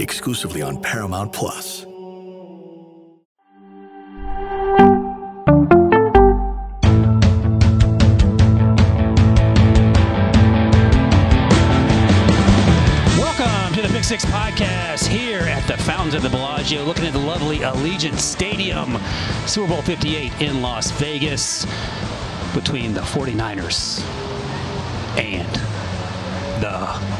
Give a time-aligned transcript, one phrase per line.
[0.00, 1.84] exclusively on Paramount Plus.
[13.16, 17.12] Welcome to the Pick Six Podcast here at the Fountains of the Bellagio, looking at
[17.12, 18.98] the lovely Allegiant Stadium,
[19.46, 21.66] Super Bowl 58 in Las Vegas,
[22.54, 24.00] between the 49ers
[25.18, 25.54] and
[26.62, 27.19] the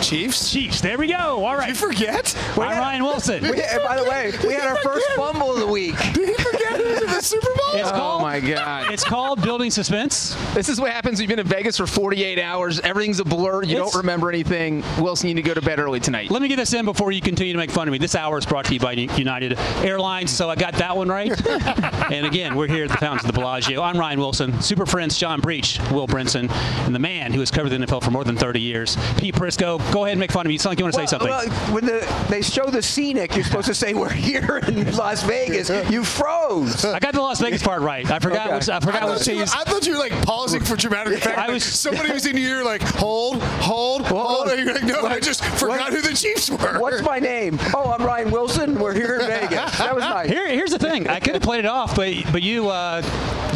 [0.00, 0.52] Chiefs?
[0.52, 0.80] Chiefs.
[0.80, 1.16] There we go.
[1.44, 1.68] All right.
[1.70, 2.34] You forget?
[2.52, 3.42] I'm Ryan Wilson.
[3.42, 5.96] We, and by the way, we had our first fumble of the week.
[6.14, 7.74] Did he forget into the Super Bowl?
[7.74, 8.92] It's Oh called, my God!
[8.92, 10.36] It's called building suspense.
[10.54, 11.20] This is what happens.
[11.20, 12.80] You've been in Vegas for 48 hours.
[12.80, 13.62] Everything's a blur.
[13.64, 14.82] You It's- don't remember anything.
[14.98, 16.30] Wilson, you need to go to bed early tonight.
[16.30, 17.98] Let me get this in before you continue to make fun of me.
[17.98, 21.30] This hour is brought to you by United Airlines, so I got that one right.
[22.12, 23.82] and again, we're here at the Fountains of the Bellagio.
[23.82, 26.50] I'm Ryan Wilson, super friends John Breech, Will Brinson,
[26.86, 29.78] and the man who has covered the NFL for more than 30 years, Pete Prisco.
[29.92, 30.54] Go ahead and make fun of me.
[30.54, 31.28] You sound like you want to say something.
[31.28, 35.22] Well, when the, they show the scenic, you're supposed to say we're here in Las
[35.22, 35.70] Vegas.
[35.90, 36.84] You froze.
[36.84, 38.08] I got the Las Vegas part right.
[38.10, 38.54] I forgot Okay.
[38.56, 39.42] which I forgot I which thought, you.
[39.42, 41.38] I thought you were like pausing for dramatic effect.
[41.38, 44.48] I Like, was- somebody was in your ear like, hold, hold, hold.
[44.48, 46.78] And you're like, no, I just forgot who the Chiefs were.
[46.80, 47.58] What's my name?
[47.74, 48.78] Oh, I'm Ryan Wilson.
[48.78, 49.78] We're here in Vegas.
[49.78, 50.28] That was nice.
[50.28, 51.08] Here, here's the thing.
[51.08, 53.02] I could have played it off, but but you uh,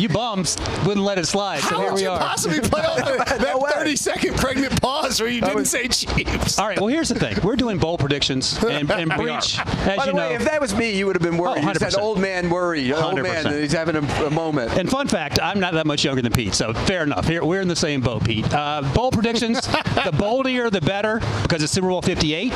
[0.02, 1.60] you bums wouldn't let it slide.
[1.60, 2.18] So How here would we you are.
[2.18, 2.98] possibly play off
[3.28, 6.58] that, No 30 second pregnant pause where you didn't was- say Chiefs?
[6.58, 6.78] All right.
[6.78, 7.36] Well, here's the thing.
[7.42, 10.28] We're doing bowl predictions, and, and Breech, as By you the know.
[10.28, 11.64] way, if that was me, you would have been worried.
[11.64, 11.98] Oh, you said 100%.
[11.98, 12.92] old man worried.
[12.92, 13.60] Old man, 100%.
[13.60, 14.72] he's having a, a moment.
[14.78, 17.26] And fun fact, I'm not that much younger than Pete, so fair enough.
[17.26, 18.52] Here we're in the same boat, Pete.
[18.52, 19.60] Uh, bowl predictions:
[20.04, 22.52] the boldier, the better, because it's Super Bowl 58.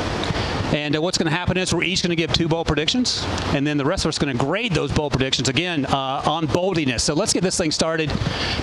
[0.75, 3.25] And uh, what's going to happen is we're each going to give two bowl predictions,
[3.55, 6.49] and then the rest of us going to grade those bowl predictions again uh, on
[6.49, 7.03] boldiness.
[7.03, 8.11] So let's get this thing started.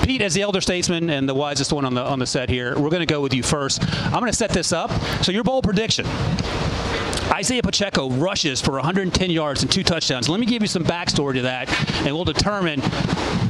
[0.04, 2.78] Pete, as the elder statesman and the wisest one on the on the set here,
[2.78, 3.84] we're going to go with you first.
[4.06, 4.92] I'm going to set this up.
[5.24, 6.06] So your bowl prediction.
[7.32, 10.30] Isaiah Pacheco rushes for 110 yards and two touchdowns.
[10.30, 11.70] Let me give you some backstory to that,
[12.06, 12.82] and we'll determine.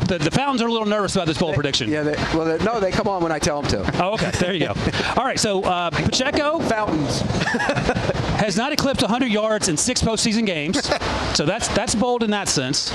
[0.08, 1.90] The, the Fountains are a little nervous about this bowl prediction.
[1.90, 4.04] Yeah, they, well, they, no, they come on when I tell them to.
[4.04, 4.32] Oh, okay.
[4.32, 4.74] There you go.
[5.18, 5.40] All right.
[5.40, 7.24] So uh, Pacheco Fountains.
[8.44, 10.84] has not eclipsed 100 yards in six postseason games,
[11.34, 12.92] so that's that's bold in that sense.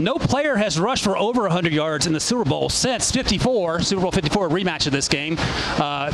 [0.00, 4.02] No player has rushed for over 100 yards in the Super Bowl since 54, Super
[4.02, 5.36] Bowl 54 rematch of this game.
[5.38, 6.10] Uh,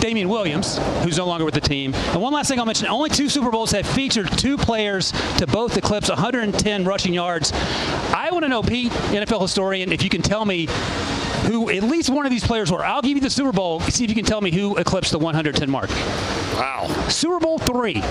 [0.00, 1.92] Damien Williams, who's no longer with the team.
[1.94, 5.46] And one last thing I'll mention: only two Super Bowls have featured two players to
[5.48, 7.52] both eclipse 110 rushing yards.
[7.52, 10.68] I want to know, Pete, NFL historian, if you can tell me
[11.46, 12.84] who at least one of these players were.
[12.84, 13.80] I'll give you the Super Bowl.
[13.80, 15.90] See if you can tell me who eclipsed the 110 mark.
[16.54, 16.88] Wow.
[17.08, 18.02] Super Bowl three.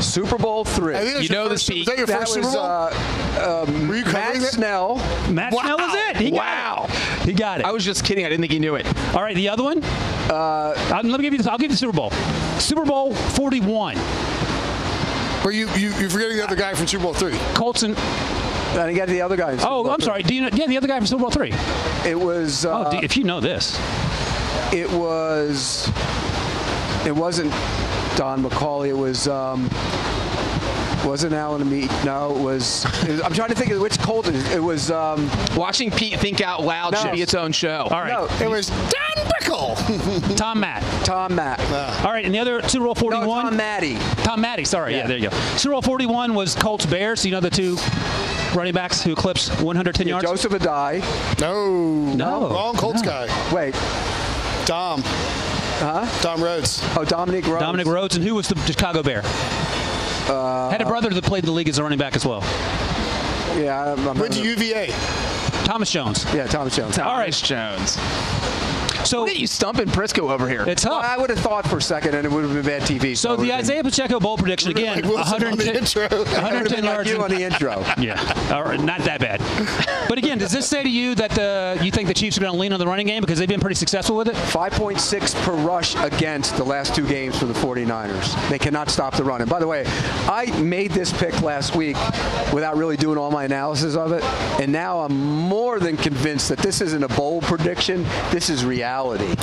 [0.00, 0.94] Super Bowl three.
[0.94, 2.56] I think it was You know first, this, Was that your that first was Super
[2.56, 2.66] Bowl?
[2.66, 4.40] uh, um, Were you Matt covering?
[4.42, 4.96] Snell.
[5.30, 5.60] Matt Wow.
[5.62, 6.16] Snell is it.
[6.18, 6.86] He got Wow.
[6.88, 7.22] it.
[7.24, 7.66] He got it.
[7.66, 8.24] I was just kidding.
[8.24, 8.86] I didn't think he knew it.
[9.14, 9.82] All right, the other one.
[10.30, 11.46] Uh, let me give you this.
[11.48, 12.10] I'll give you the Super Bowl.
[12.60, 13.96] Super Bowl 41.
[15.44, 17.36] Or you, you, you're forgetting the other guy from Super Bowl three.
[17.54, 17.96] Colts and
[18.76, 19.52] And he got the other guy.
[19.52, 20.04] in Super oh, Bowl I'm three.
[20.06, 20.22] sorry.
[20.22, 20.50] Do you know?
[20.52, 21.52] Yeah, the other guy from Super Bowl three.
[22.06, 22.64] It was.
[22.64, 23.76] Uh, Oh, if you know this,
[24.72, 25.90] It was.
[27.08, 27.50] It wasn't
[28.16, 28.88] Don McCauley.
[28.88, 29.26] It was.
[29.28, 29.68] Um,
[31.06, 32.04] wasn't Alan Ameche?
[32.04, 33.22] No, it was, it was.
[33.22, 34.28] I'm trying to think of which Colt.
[34.28, 34.90] It was.
[34.90, 37.00] Um, Watching Pete think out loud No.
[37.00, 37.88] should be its own show.
[37.90, 38.12] all right.
[38.12, 40.36] no, It was Dan Bickle.
[40.36, 40.82] Tom Matt.
[41.06, 41.60] Tom Mack.
[42.04, 43.42] All right, and the other Super Bowl No, 41.
[43.44, 44.00] Tom Matte.
[44.24, 44.66] Tom Matte.
[44.66, 44.92] Sorry.
[44.92, 44.98] Yeah.
[45.02, 45.06] Yeah.
[45.06, 45.36] there you go.
[45.56, 47.20] Super Bowl 41 was Colts Bears.
[47.20, 47.76] So you know the two
[48.54, 50.26] running backs who eclipsed 110 yards.
[50.28, 51.00] Joseph Addai.
[51.40, 52.12] No.
[52.14, 52.50] No.
[52.50, 53.08] Wrong Colts No.
[53.08, 53.52] guy.
[53.54, 53.74] Wait.
[54.66, 55.02] Dom.
[55.80, 56.20] Huh?
[56.22, 56.82] Dom Rhodes.
[56.96, 57.60] Oh, Dominic Rhodes.
[57.60, 59.22] Dominic Rhodes, and who was the Chicago Bear?
[59.24, 62.40] Uh, Had a brother that played in the league as a running back as well.
[63.56, 64.88] Yeah, I'm, I'm Went to UVA.
[65.64, 66.24] Thomas Jones.
[66.34, 66.98] Yeah, Thomas Jones.
[66.98, 67.32] All right.
[67.32, 67.96] Jones.
[69.04, 70.64] So Look at you stumping Prisco over here.
[70.68, 71.04] it's Well, tough.
[71.04, 73.16] I would have thought for a second, and it would have been bad TV.
[73.16, 75.76] So it the would been- Isaiah Pacheco bowl prediction again, like Wilson on the 110,
[75.76, 76.02] intro.
[76.10, 77.10] it would have 110 been like yards.
[77.10, 77.84] you on the intro.
[77.98, 79.40] Yeah, or not that bad.
[80.08, 82.52] But again, does this say to you that the you think the Chiefs are going
[82.52, 84.34] to lean on the running game because they've been pretty successful with it?
[84.34, 88.48] 5.6 per rush against the last two games for the 49ers.
[88.48, 89.40] They cannot stop the run.
[89.40, 89.84] And by the way,
[90.26, 91.96] I made this pick last week
[92.52, 94.24] without really doing all my analysis of it.
[94.60, 98.04] And now I'm more than convinced that this isn't a bold prediction.
[98.30, 98.87] This is reality.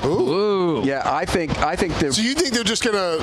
[0.06, 0.82] Ooh.
[0.86, 3.18] Yeah, I think I think they're So you think they're just gonna?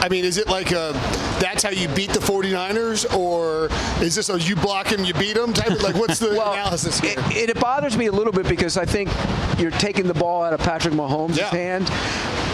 [0.00, 0.92] I mean, is it like a,
[1.40, 3.68] that's how you beat the 49ers, or
[4.02, 5.70] is this a you block them, you beat them type?
[5.70, 7.14] Of, like, what's the analysis here?
[7.30, 9.10] It, it bothers me a little bit because I think
[9.58, 11.48] you're taking the ball out of Patrick Mahomes' Yeah.
[11.50, 11.86] hand.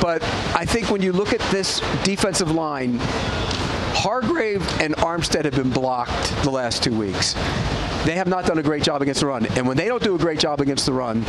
[0.00, 0.22] But
[0.56, 2.98] I think when you look at this defensive line,
[3.94, 7.34] Hargrave and Armstead have been blocked the last two weeks.
[8.04, 9.46] They have not done a great job against the run.
[9.56, 11.24] And when they don't do a great job against the run,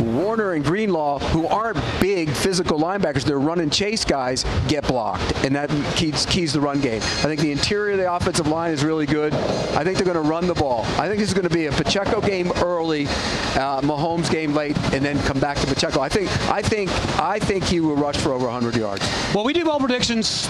[0.00, 5.44] Warner and Greenlaw, who aren't big physical linebackers, they're run and chase guys, get blocked.
[5.44, 7.00] And that keys, keys the run game.
[7.02, 9.32] I think the interior of the offensive line is really good.
[9.34, 10.84] I think they're going to run the ball.
[10.98, 14.76] I think this is going to be a Pacheco game early, uh, Mahomes game late,
[14.92, 16.00] and then come back to Pacheco.
[16.00, 16.90] I think, I think,
[17.20, 19.06] I think he will rush for over 100 yards.
[19.34, 20.48] Well, we do bowl predictions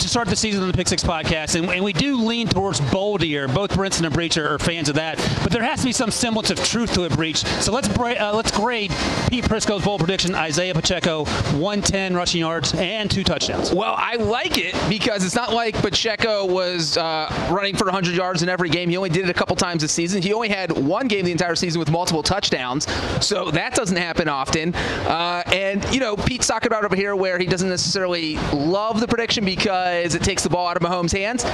[0.00, 2.80] to start the season on the Pick Six podcast, and, and we do lean towards
[2.90, 3.46] bold here.
[3.48, 6.10] Both Brinson and Breech are, are fans of that, but there has to be some
[6.10, 7.38] semblance of truth to it, Breech.
[7.38, 8.92] So let's uh, let's grade
[9.28, 13.72] Pete Prisco's bold prediction: Isaiah Pacheco, 110 rushing yards and two touchdowns.
[13.72, 18.42] Well, I like it because it's not like Pacheco was uh, running for 100 yards
[18.42, 18.88] in every game.
[18.88, 20.22] He only did it a couple times this season.
[20.22, 22.86] He only had one game the entire season with multiple touchdowns,
[23.24, 24.74] so that doesn't happen often.
[24.74, 29.08] Uh, and you know, Pete's talking about over here where he doesn't necessarily love the
[29.08, 31.44] prediction because it takes the ball out of Mahomes' hands.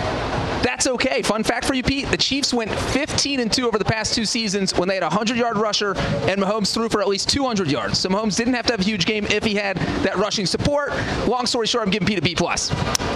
[0.62, 1.22] That's okay.
[1.22, 4.24] Fun fact for you, Pete: the Chiefs went 15 and two over the past two
[4.24, 5.90] seasons when they had a 100-yard rusher
[6.28, 7.98] and Mahomes threw for at least 200 yards.
[8.00, 10.92] So Mahomes didn't have to have a huge game if he had that rushing support.
[11.28, 12.70] Long story short, I'm giving Pete a B plus.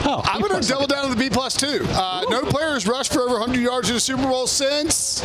[0.07, 1.81] Oh, I'm going to double down on the B plus too.
[1.91, 5.21] Uh, no players rushed for over 100 yards in the Super Bowl since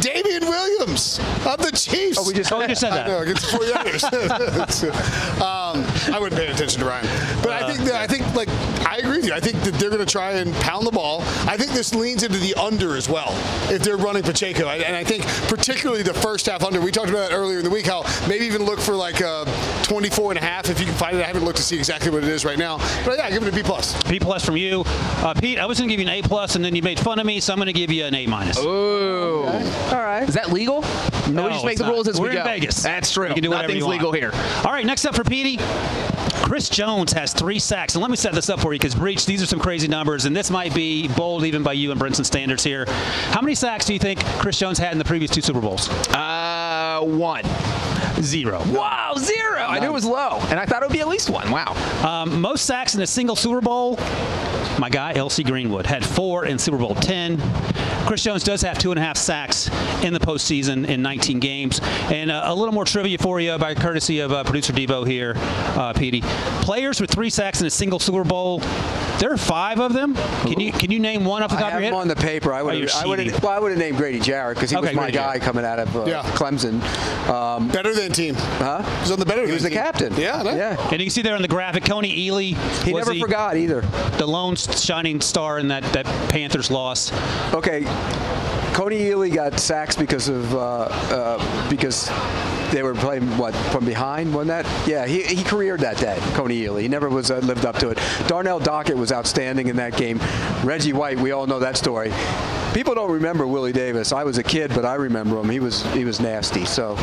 [0.00, 2.18] Damien Williams of the Chiefs.
[2.20, 3.08] Oh, we just Oh, we just said I that.
[3.08, 5.40] know against the 49ers.
[5.40, 5.82] um,
[6.12, 7.06] I wouldn't pay attention to Ryan,
[7.42, 8.48] but I think that I think like
[8.86, 9.34] I agree with you.
[9.34, 11.22] I think that they're going to try and pound the ball.
[11.46, 13.28] I think this leans into the under as well
[13.70, 16.80] if they're running Pacheco, I- and I think particularly the first half under.
[16.80, 19.44] We talked about that earlier in the week how maybe even look for like a
[19.84, 21.22] 24 and a half if you can find it.
[21.22, 23.42] I haven't looked to see exactly what it is right now, but yeah, I give
[23.42, 24.00] it a B plus.
[24.04, 25.58] B plus from you, uh, Pete.
[25.58, 27.26] I was going to give you an A plus, and then you made fun of
[27.26, 28.58] me, so I'm going to give you an A minus.
[28.58, 29.44] Ooh.
[29.44, 29.50] All
[29.94, 30.28] right.
[30.28, 30.82] Is that legal?
[31.30, 31.92] No, we just make the not.
[31.92, 32.44] rules as We're we in go.
[32.44, 32.82] Vegas.
[32.82, 33.28] That's true.
[33.28, 34.30] You can do whatever Nothing's you legal here.
[34.64, 35.58] All right, next up for Petey.
[36.32, 37.94] Chris Jones has three sacks.
[37.94, 40.24] And let me set this up for you because, Breech, these are some crazy numbers,
[40.24, 42.84] and this might be bold even by you and Brinson standards here.
[43.30, 45.88] How many sacks do you think Chris Jones had in the previous two Super Bowls?
[46.08, 47.44] Uh, one.
[48.22, 48.62] Zero.
[48.72, 49.47] Wow, zero.
[49.68, 51.50] I knew it was low, and I thought it would be at least one.
[51.50, 51.74] Wow.
[52.06, 53.96] Um, most sacks in a single Super Bowl,
[54.78, 55.42] my guy, L.C.
[55.42, 57.40] Greenwood, had four in Super Bowl 10.
[58.06, 59.68] Chris Jones does have two and a half sacks
[60.02, 61.80] in the postseason in 19 games.
[62.10, 65.34] And uh, a little more trivia for you by courtesy of uh, producer Devo here,
[65.36, 66.22] uh, Petey.
[66.62, 68.60] Players with three sacks in a single Super Bowl,
[69.18, 70.14] there are five of them.
[70.14, 72.00] Can you can you name one off the I top have of your him head?
[72.02, 72.54] on the paper.
[72.54, 74.76] I Oh, would you're I would well, I would have named Grady Jarrett because he
[74.76, 75.42] Okay, was my Grady guy Jarrett.
[75.42, 76.22] coming out of uh, Yeah.
[76.22, 76.80] Clemson.
[77.28, 78.36] Um, Better than team.
[78.36, 78.82] huh?
[79.00, 79.40] He's on the better.
[79.42, 80.14] He than was the captain.
[80.16, 80.56] Yeah, I.
[80.56, 80.88] Yeah.
[80.90, 83.56] And you can see there on the graphic, Kony Ealy He was never the, forgot
[83.56, 83.80] either.
[84.18, 87.12] the lone shining star in that, that Panthers loss.
[87.52, 87.82] Okay,
[88.78, 92.08] Kony Ealy got sacks because of uh, uh, because
[92.70, 94.88] they were playing what from behind, wasn't that?
[94.88, 96.16] Yeah, he, he careered that day.
[96.34, 96.82] Kony Ealy.
[96.82, 97.98] He never was uh, lived up to it.
[98.28, 100.20] Darnell Dockett was outstanding in that game.
[100.62, 102.12] Reggie White, we all know that story.
[102.74, 104.12] People don't remember Willie Davis.
[104.12, 105.48] I was a kid, but I remember him.
[105.48, 106.64] He was he was nasty.
[106.64, 106.94] So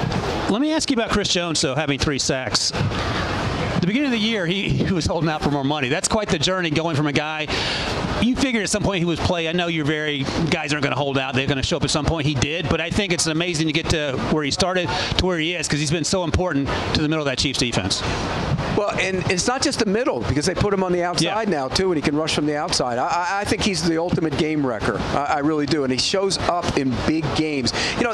[0.49, 2.71] Let me ask you about Chris Jones, though, having three sacks.
[2.71, 5.89] The beginning of the year, he, he was holding out for more money.
[5.89, 7.47] That's quite the journey going from a guy.
[8.21, 9.47] You figured at some point he was play.
[9.47, 11.35] I know you're very guys aren't going to hold out.
[11.35, 12.25] They're going to show up at some point.
[12.25, 15.37] He did, but I think it's amazing to get to where he started to where
[15.37, 18.01] he is because he's been so important to the middle of that Chiefs defense.
[18.77, 21.55] Well, and it's not just the middle because they put him on the outside Yeah.
[21.59, 22.97] now too, and he can rush from the outside.
[22.97, 24.97] I, I- think he's the ultimate game wrecker.
[24.99, 27.71] I, I really do, and he shows up in big games.
[27.97, 28.13] You know,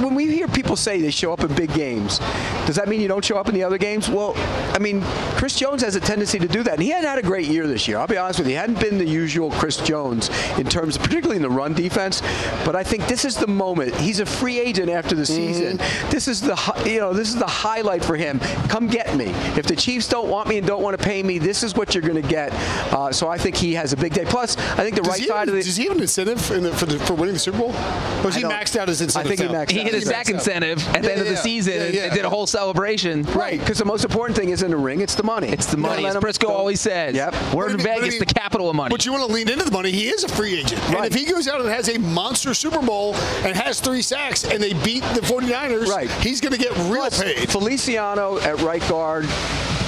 [0.00, 2.18] when we hear people say they show up in big games,
[2.66, 4.08] does that mean you don't show up in the other games?
[4.08, 4.34] Well,
[4.74, 5.02] I mean,
[5.36, 7.66] Chris Jones has a tendency to do that, and he hadn't had a great year
[7.66, 7.98] this year.
[7.98, 11.02] I'll be honest with you, he hadn't been the usual Chris Jones in terms, of,
[11.02, 12.20] particularly in the run defense.
[12.64, 13.94] But I think this is the moment.
[13.96, 15.78] He's a free agent after the season.
[16.10, 16.56] This is the
[16.86, 18.40] you know this is the highlight for him.
[18.68, 19.26] Come get me.
[19.56, 21.94] If the Chiefs don't want me and don't want to pay me, this is what
[21.94, 22.52] you're going to get.
[22.92, 24.24] Uh, so I think he has a big day.
[24.24, 25.62] Plus, I think the Does right side have, of the.
[25.62, 27.70] Does he have an incentive in the, for, the, for winning the Super Bowl?
[27.70, 29.32] Or is I he maxed out his incentive?
[29.32, 29.60] I think he now?
[29.68, 32.12] Maxed He hit his He sack incentive at the end of the season yeah, and-
[32.14, 33.22] did a whole celebration.
[33.22, 35.48] Right, because the most important thing is in the ring, it's the money.
[35.48, 37.14] It's the money, Let as Prisco always says.
[37.14, 37.34] Yep.
[37.54, 38.90] We're in if he- but Vegas, if the capital of money.
[38.90, 39.90] But you want to lean into the money.
[39.92, 40.80] He is a free agent.
[40.90, 44.44] And if he goes out and has a monster Super Bowl and has three sacks
[44.44, 46.10] and they beat the 49ers, Right.
[46.22, 47.50] he's going to get real Plus, paid.
[47.50, 49.26] Feliciano at right guard,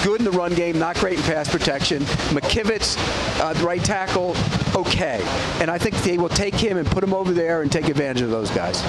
[0.04, 2.02] good in the run game, not great in pass protection.
[2.34, 2.96] McKivitz,
[3.40, 4.34] uh, the right tackle,
[4.74, 5.20] okay.
[5.60, 8.22] And I think they will take him and put him over there and take advantage
[8.22, 8.82] of those guys.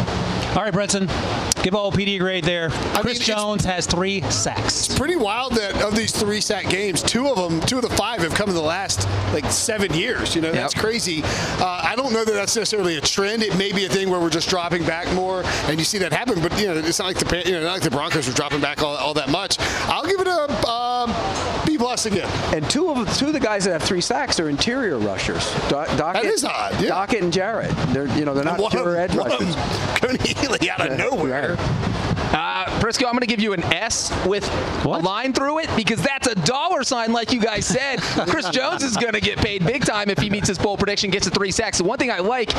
[0.55, 2.69] All right, Brinson, give old PD a grade there.
[2.69, 4.87] mean, Chris it's- Jones has three sacks.
[4.87, 7.95] It's pretty wild that of these three sack games, two of them, two of the
[7.95, 10.35] five have come in the last like seven years.
[10.35, 11.21] You know, that's crazy.
[11.23, 13.43] Uh, I don't know that that's necessarily a trend.
[13.43, 16.11] It may be a thing where we're just dropping back more, and you see that
[16.13, 16.41] happen.
[16.41, 18.61] But you know, it's not like the you know, not like the Broncos are dropping
[18.61, 19.57] back all, all that much.
[19.87, 21.09] I'll give it a um,
[21.81, 22.29] B plus again.
[22.55, 25.51] And two of two of the guys that have three sacks are interior rushers.
[25.69, 26.89] Do- Dockett, is odd, yeah.
[26.89, 27.71] Dockett and Jarrett.
[27.87, 29.55] They're you know they're not One pure edge rushers.
[29.55, 29.63] them,
[29.95, 31.55] Kony Ealy out of nowhere.
[32.33, 34.45] Uh, Prisco, I'm going to give you an S with
[34.83, 35.01] What?
[35.01, 38.01] a line through it because that's a dollar sign, like you guys said.
[38.01, 41.09] Chris Jones is going to get paid big time if he meets his bowl prediction,
[41.09, 41.77] gets to three sacks.
[41.77, 42.51] The one thing I like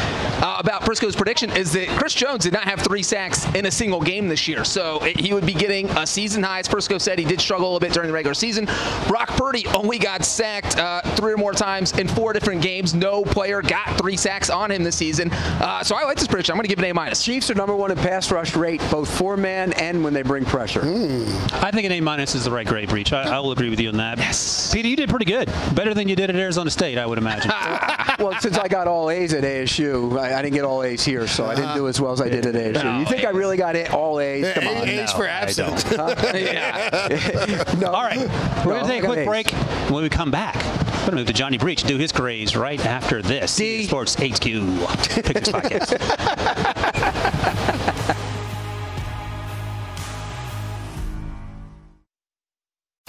[0.42, 3.70] uh, about Prisco's prediction is that Chris Jones did not have three sacks in a
[3.70, 6.60] single game this year, so it, he would be getting a season high.
[6.60, 8.64] As Prisco said, he did struggle a little bit during the regular season.
[9.08, 12.94] Brock Purdy only got sacked uh, three or more times in four different games.
[12.94, 16.52] No player got three sacks on him this season, uh, so I like this prediction.
[16.54, 17.22] I'm going to give it an A minus.
[17.22, 20.44] Chiefs are number one in pass rush rate, both for man and when they bring
[20.44, 20.80] pressure.
[20.80, 21.24] Hmm.
[21.64, 23.12] I think an A minus is the right grade, Breech.
[23.12, 24.18] I, I will agree with you on that.
[24.18, 24.72] Yes.
[24.72, 25.50] Peter, you did pretty good.
[25.74, 27.50] Better than you did at Arizona State, I would imagine.
[28.18, 31.26] well, since I got all A's at ASU, I, I didn't get all A's here,
[31.26, 33.00] so I didn't do as well as I did at ASU.
[33.00, 34.52] you think I really got it, all A's?
[34.52, 34.88] Come on.
[34.88, 35.84] A's No, for I absent.
[36.34, 37.64] yeah.
[37.78, 37.88] no.
[37.92, 38.18] All right,
[38.64, 39.26] we're going to take I a got quick A's.
[39.26, 39.50] break.
[39.90, 42.84] When we come back, we're going to move to Johnny Breech, do his grades right
[42.84, 43.56] after this.
[43.56, 43.84] D.
[43.86, 44.40] Sports HQ.
[44.42, 45.98] Pick this podcast.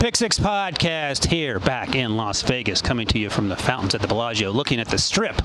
[0.00, 4.00] Pick Six Podcast here back in Las Vegas, coming to you from the fountains at
[4.00, 5.42] the Bellagio, looking at the strip.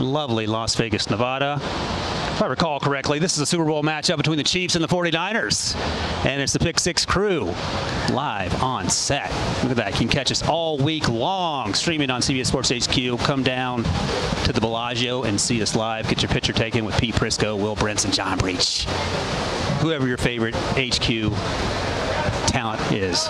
[0.00, 1.58] Lovely Las Vegas, Nevada.
[1.62, 4.88] If I recall correctly, this is a Super Bowl matchup between the Chiefs and the
[4.88, 5.76] 49ers.
[6.26, 7.44] And it's the Pick Six crew
[8.10, 9.30] live on set.
[9.62, 9.92] Look at that.
[9.92, 13.20] You can catch us all week long streaming on CBS Sports HQ.
[13.24, 13.84] Come down
[14.44, 16.08] to the Bellagio and see us live.
[16.08, 18.84] Get your picture taken with Pete Prisco, Will Brinson, John Breech.
[19.80, 21.32] Whoever your favorite HQ
[22.48, 23.28] talent is.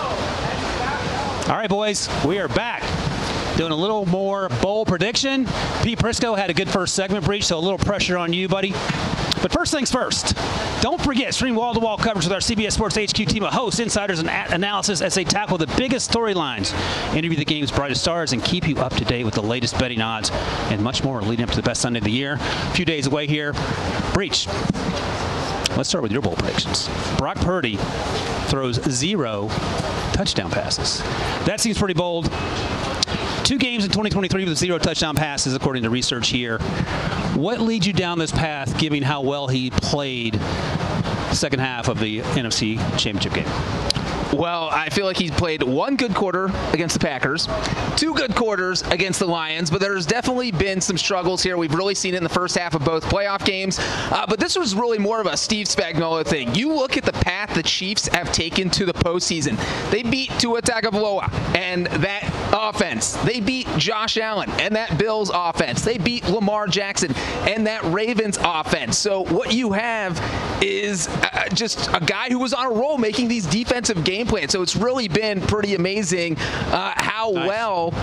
[1.49, 2.81] All right, boys, we are back.
[3.57, 5.45] Doing a little more bowl prediction.
[5.83, 8.71] Pete Prisco had a good first segment Breech, so a little pressure on you, buddy.
[9.41, 10.37] But first things first,
[10.81, 13.81] don't forget, stream wall to wall coverage with our CBS Sports HQ team of hosts,
[13.81, 16.73] insiders, and analysis as they tackle the biggest storylines,
[17.13, 20.01] interview the game's brightest stars, and keep you up to date with the latest betting
[20.01, 20.31] odds
[20.71, 22.35] and much more leading up to the best Sunday of the year.
[22.39, 23.51] A few days away here.
[24.13, 24.47] Breech.
[25.75, 26.87] Let's start with your bowl predictions.
[27.17, 27.77] Brock Purdy
[28.53, 29.47] throws zero
[30.13, 31.01] touchdown passes.
[31.47, 32.25] That seems pretty bold.
[33.43, 36.59] Two games in 2023 with zero touchdown passes, according to research here.
[37.33, 40.39] What leads you down this path, given how well he played
[41.31, 43.82] second half of the NFC Championship game?
[44.33, 47.47] Well, I feel like he's played one good quarter against the Packers,
[47.95, 51.55] two good quarters against the Lions, but there's definitely been some struggles here.
[51.55, 53.77] We've really seen it in the first half of both playoff games.
[53.79, 56.55] Uh, but this was really more of a Steve Spagnuolo thing.
[56.55, 59.55] You look at the path the Chiefs have taken to the postseason.
[59.91, 62.23] They beat Tua Tagovailoa, and that
[62.53, 63.13] offense.
[63.23, 65.81] They beat Josh Allen and that Bills offense.
[65.81, 67.13] They beat Lamar Jackson
[67.47, 68.97] and that Ravens offense.
[68.97, 70.19] So what you have
[70.61, 74.51] is uh, just a guy who was on a roll making these defensive game plans.
[74.51, 77.47] So it's really been pretty amazing uh, how Nice.
[77.47, 77.93] well.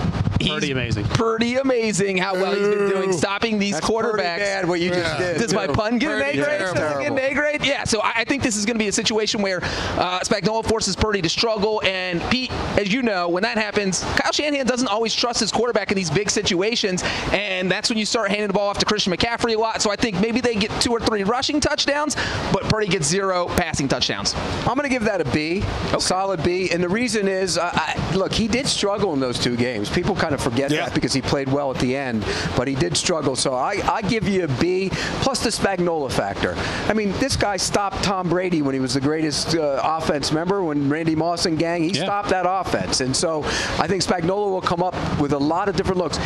[0.49, 1.05] Pretty he's- amazing.
[1.05, 4.37] Pretty amazing how well he's been doing stopping these That's quarterbacks.
[4.37, 5.37] bad what you just did.
[5.37, 6.59] Does my pun get an A grade?
[6.59, 7.65] Does it get an A grade?
[7.65, 7.83] Yeah.
[7.83, 10.95] So I I think this is going to be a situation where uh, Spagnuolo forces
[10.95, 15.13] Purdy to struggle, and Pete, as you know, when that happens, Kyle Shanahan doesn't always
[15.15, 18.67] trust his quarterback in these big situations, and that's when you start handing the ball
[18.69, 19.81] off to Christian McCaffrey a lot.
[19.81, 22.15] So I think maybe they get two or three rushing touchdowns,
[22.53, 24.35] but Purdy gets zero passing touchdowns.
[24.35, 25.63] I'm going to give that a B,
[25.97, 26.69] solid B.
[26.71, 29.89] And the reason is, I, I, look, he did struggle in those two games.
[29.89, 30.85] People kind of forget Yeah.
[30.85, 32.25] that because he played well at the end,
[32.57, 33.35] but he did struggle.
[33.35, 34.89] So I, I give you a B
[35.21, 36.55] plus the Spagnuolo factor.
[36.87, 40.63] I mean, this guy stopped Tom Brady when he was the greatest uh, offense member
[40.63, 41.83] when Randy Moss and gang.
[41.83, 42.03] He Yeah.
[42.03, 43.43] stopped that offense, and so
[43.79, 46.17] I think Spagnuolo will come up with a lot of different looks.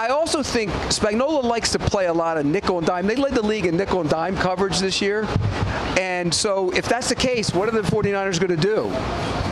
[0.00, 3.06] I also think Spagnuolo likes to play a lot of nickel and dime.
[3.08, 5.26] They led the league in nickel and dime coverage this year.
[5.98, 8.88] And so if that's the case, what are the 49ers going to do?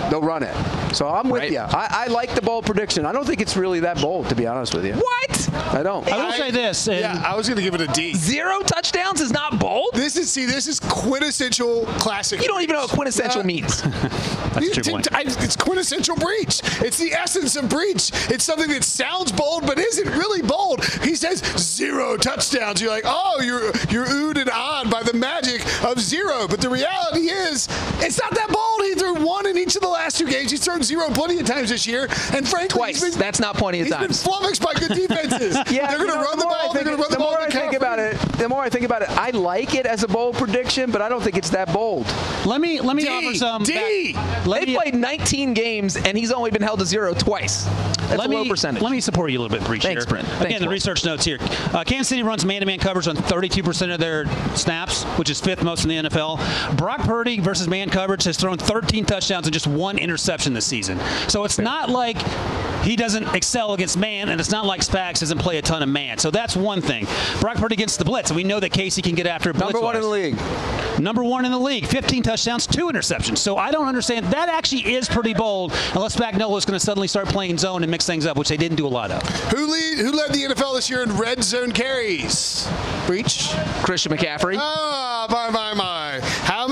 [0.08, 0.54] They'll run it.
[0.96, 1.52] So I'm with Right.
[1.52, 1.58] you.
[1.58, 3.04] I, I like the bold prediction.
[3.04, 4.94] I don't think it's really that bold, to be honest with you.
[4.94, 5.50] What?
[5.74, 6.10] I don't.
[6.10, 6.88] I will say this.
[6.88, 8.14] and- Yeah, I was going to give it a D.
[8.14, 9.90] Zero touchdowns is not bold?
[9.92, 12.40] This is see, this is quintessential classic.
[12.40, 13.82] You don't even know what quintessential Uh, means.
[14.54, 15.08] That's a true T- point.
[15.14, 16.62] I- It's quintessential Breech.
[16.80, 18.10] It's the essence of Breech.
[18.30, 20.82] It's something that sounds bold but isn't really bold.
[21.02, 22.80] He says zero touchdowns.
[22.80, 26.48] You're like, oh, you're you're oohed and on by the magic of zero.
[26.48, 27.68] But the reality is,
[28.00, 28.82] it's not that bold.
[28.82, 30.50] He threw one in each of the last two games.
[30.50, 32.04] He's thrown zero plenty of times this year.
[32.32, 33.00] And frankly, Twice.
[33.02, 34.22] been, That's not plenty of he's times.
[34.22, 35.56] been flummoxed by good defenses.
[35.70, 36.72] Yeah, they're going to know, run the more I ball.
[36.74, 37.30] They're think- going to run the, the ball.
[37.32, 40.02] more I think about it, the more I think about it, I like it as
[40.02, 42.06] a bold prediction, but I don't think it's that bold.
[42.46, 43.62] let me let me D, offer some.
[43.64, 44.12] D.
[44.12, 47.64] back- let They me, played 19 games, and he's only been held to zero twice.
[47.64, 48.82] That's let a low me, percentage.
[48.82, 49.82] Let me support you a little bit, Breech.
[49.82, 50.06] Thanks.
[50.06, 50.24] Brent.
[50.28, 50.72] Again, Thanks, the Will.
[50.72, 51.38] research notes here.
[51.40, 55.84] Uh, Kansas City runs man-to-man coverage on 32% of their snaps, which is fifth most
[55.84, 56.76] in the NFL.
[56.76, 60.75] Brock Purdy versus man coverage has thrown 13 touchdowns and just one interception this season.
[61.28, 62.18] So it's not like
[62.86, 65.88] he doesn't excel against man, and it's not like Spags doesn't play a ton of
[65.88, 66.18] man.
[66.18, 67.06] So that's one thing.
[67.40, 69.80] Brock Purdy against the blitz, and we know that Casey can get after it Number
[69.80, 70.36] one in the league.
[71.00, 73.38] Number one in the league, 15 touchdowns, two interceptions.
[73.38, 74.26] So I don't understand.
[74.26, 77.90] That actually is pretty bold, unless Spagnuolo is going to suddenly start playing zone and
[77.90, 79.22] mix things up, which they didn't do a lot of.
[79.50, 79.98] Who lead?
[79.98, 82.68] Who led the NFL this year in red zone carries?
[83.06, 83.50] Breech.
[83.82, 84.56] Christian McCaffrey.
[84.58, 85.95] Ah, my, my, my.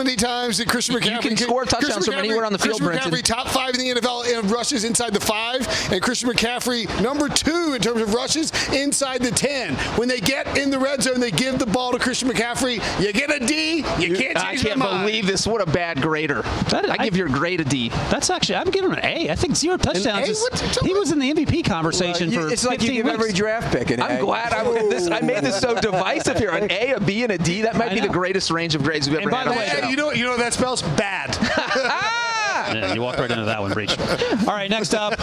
[0.04, 2.52] How many times did Christian You McCaffrey can score Christian touchdowns from McCaffrey- anywhere on
[2.52, 3.16] the field, Christian Brinson.
[3.16, 7.26] McCaffrey, top five in the NFL in rushes inside the five, and Christian McCaffrey, number
[7.30, 9.74] two in terms of rushes inside the 10.
[9.96, 12.74] When they get in the red zone, they give the ball to Christian McCaffrey.
[13.02, 15.06] You get a D, you can't I can't mind.
[15.06, 15.46] believe this.
[15.46, 16.42] What a bad grader.
[16.68, 17.88] That- I, I- give your grade a D.
[18.10, 19.30] That's actually, I'm giving him an A.
[19.30, 20.28] I think zero touchdowns.
[20.28, 20.30] A?
[20.32, 23.06] is- What- he was in the MVP conversation You- for it's like you 15 give
[23.14, 24.20] every draft pick an I'm A.
[24.20, 26.50] glad I, this, I made this so divisive here.
[26.50, 27.62] An A, a B, and a D.
[27.62, 29.46] That might be the greatest range of grades we've And ever by had.
[29.46, 29.86] the way- the show.
[29.86, 30.82] Hey, you know, you know what that spells?
[30.82, 31.38] Bad.
[32.64, 33.96] Yeah, you walked right into that one, Breech.
[33.98, 35.18] All right, next up,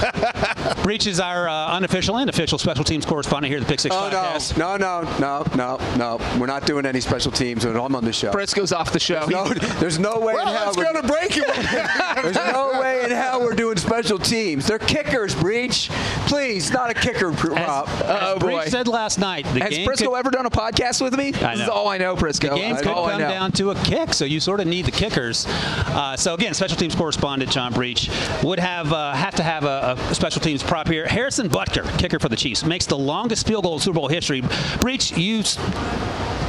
[0.84, 3.96] Breech is our uh, unofficial and official special teams correspondent here at the Pick Six
[3.96, 4.58] Oh Podcast.
[4.58, 6.40] no, no, no, no, no, no.
[6.40, 8.32] We're not doing any special teams when I'm on the show.
[8.32, 9.26] Prisco's off the show.
[9.28, 9.48] No,
[9.80, 10.66] there's no way well, in hell.
[10.66, 11.32] let's we're- go to break.
[12.22, 14.68] There's no way in hell we're doing special teams.
[14.68, 15.90] They're kickers, Breech.
[16.28, 17.88] Please, not a kicker, Rob.
[17.90, 18.66] Oh, Breech boy.
[18.66, 19.46] said last night.
[19.54, 21.28] The Has game Prisco could, ever done a podcast with me?
[21.30, 22.50] I This is all I know, Prisco.
[22.50, 24.86] the game That's could all come down to a kick, so you sort of need
[24.86, 25.46] the kickers.
[25.48, 28.10] Uh, so again, special teams correspondent John Breech
[28.44, 31.06] would have uh, have to have a, a special teams prop here.
[31.06, 34.42] Harrison Butker, kicker for the Chiefs, makes the longest field goal in Super Bowl history.
[34.80, 35.44] Breech, you.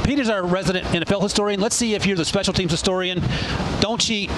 [0.05, 1.59] Peter's our resident NFL historian.
[1.59, 3.21] Let's see if you're the special teams historian.
[3.81, 4.29] Don't cheat.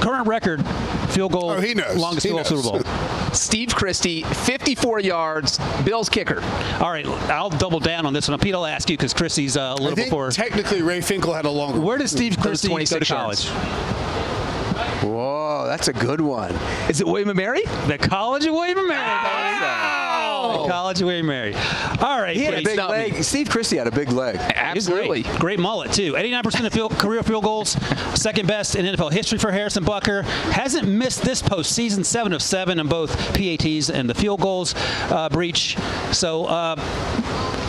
[0.00, 0.64] Current record,
[1.08, 1.96] field goal, Oh, he knows.
[1.96, 2.84] longest He field goal Super.
[2.84, 3.32] Bowl.
[3.32, 6.40] Steve Christie, 54 yards, Bills kicker.
[6.80, 8.38] All right, I'll double down on this one.
[8.38, 10.30] Pete, I'll ask you because Christie's uh, a I little think before.
[10.30, 11.80] technically Ray Finkel had a longer.
[11.80, 13.46] Where does Steve Christie go to college?
[13.46, 14.47] yards.
[15.02, 16.52] Whoa, that's a good one.
[16.88, 17.62] Is it William and Mary?
[17.86, 18.98] The College of William and Mary.
[18.98, 21.54] The College of William and Mary.
[22.00, 22.96] All right, He had a big Stop me.
[22.96, 23.22] leg.
[23.22, 24.36] Steve Christie had a big leg.
[24.36, 25.22] Absolutely.
[25.22, 25.38] great.
[25.40, 26.12] Great mullet, too.
[26.14, 27.70] 89% of field, career field goals,
[28.14, 30.24] second best in NFL history for Harrison Butker.
[30.24, 34.74] Hasn't missed this postseason, 7 of 7 on both PATs and the field goals
[35.10, 35.76] uh, Breech.
[36.12, 36.76] So, uh,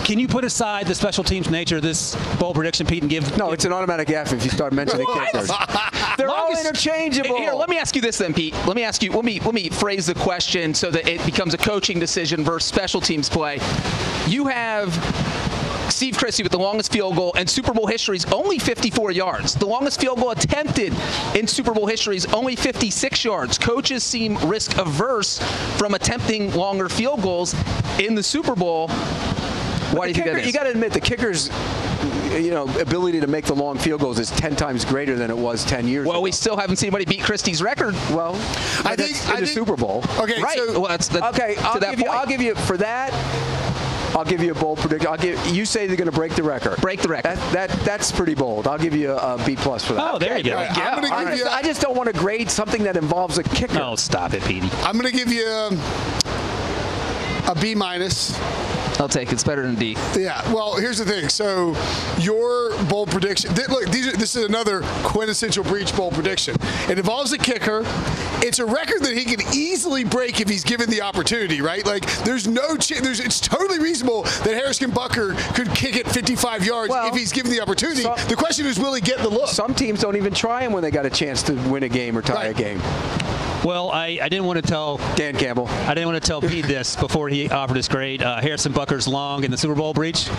[0.10, 3.38] can you put aside the special teams nature of this bowl prediction, Pete, and give.
[3.38, 5.52] No, it's an automatic F if you start mentioning kickers.
[6.18, 7.38] They're all interchangeable.
[7.38, 8.56] Here, let me ask you this then, Pete.
[8.66, 9.12] Let me ask you.
[9.12, 12.68] Let me let me phrase the question so that it becomes a coaching decision versus
[12.68, 13.60] special teams play.
[14.26, 14.96] You have
[15.92, 19.54] Steve Christie with the longest field goal and Super Bowl history is only 54 yards.
[19.54, 20.94] The longest field goal attempted
[21.36, 23.58] in Super Bowl history is only 56 yards.
[23.60, 25.40] Coaches seem risk averse
[25.78, 27.54] from attempting longer field goals
[28.00, 28.90] in the Super Bowl.
[29.92, 30.48] Why do you kicker, think that is?
[30.48, 31.50] You got to admit the kicker's
[32.32, 35.38] you know ability to make the long field goals is 10 times greater than it
[35.38, 36.20] was 10 years well, ago.
[36.20, 37.94] Well, we still haven't seen anybody beat Christie's record.
[38.12, 38.36] Well,
[38.86, 40.04] I think- in I the think- Super Bowl.
[40.20, 40.58] Okay, right.
[40.58, 42.18] so well, that's the, Okay, to I'll that give, you, point.
[42.20, 43.14] I'll give you for that.
[44.16, 45.08] I'll give you a bold prediction.
[45.08, 46.82] I'll give you say they're going to break the record.
[46.82, 47.38] Break the record.
[47.38, 48.68] That, that that's pretty bold.
[48.68, 50.14] I'll give you a, a B plus for that.
[50.14, 50.58] Oh, there you go.
[50.58, 51.50] All right, I'm gonna I just, you.
[51.50, 53.80] I just don't want to grade something that involves a kicker.
[53.82, 54.70] Oh, stop it, Petey.
[54.82, 55.80] I'm gonna give you um,
[57.48, 58.38] a B minus.
[59.00, 59.34] I'll take it.
[59.34, 59.96] It's better than D.
[60.18, 60.42] Yeah.
[60.54, 61.30] Well, here's the thing.
[61.30, 61.76] So,
[62.20, 63.54] your bold prediction.
[63.56, 66.56] th- Look, these are, this is another quintessential Breech bold prediction.
[66.90, 67.84] It involves a kicker.
[68.42, 71.62] It's a record that he can easily break if he's given the opportunity.
[71.62, 71.86] Right?
[71.86, 72.76] Like, there's no.
[72.78, 73.20] Ch- there's.
[73.20, 77.52] It's totally reasonable that Harrison Butker could kick it 55 yards Well, if he's given
[77.52, 78.02] the opportunity.
[78.02, 79.48] some- the question is, will he get the look?
[79.50, 82.18] Some teams don't even try him when they got a chance to win a game
[82.18, 82.80] or tie a game.
[83.64, 85.68] Well, I, I didn't want to tell Dan Campbell.
[85.68, 88.24] I didn't want to tell Pete this before he offered his grade.
[88.24, 90.30] Uh, Harrison Butker's long in the Super Bowl Breech.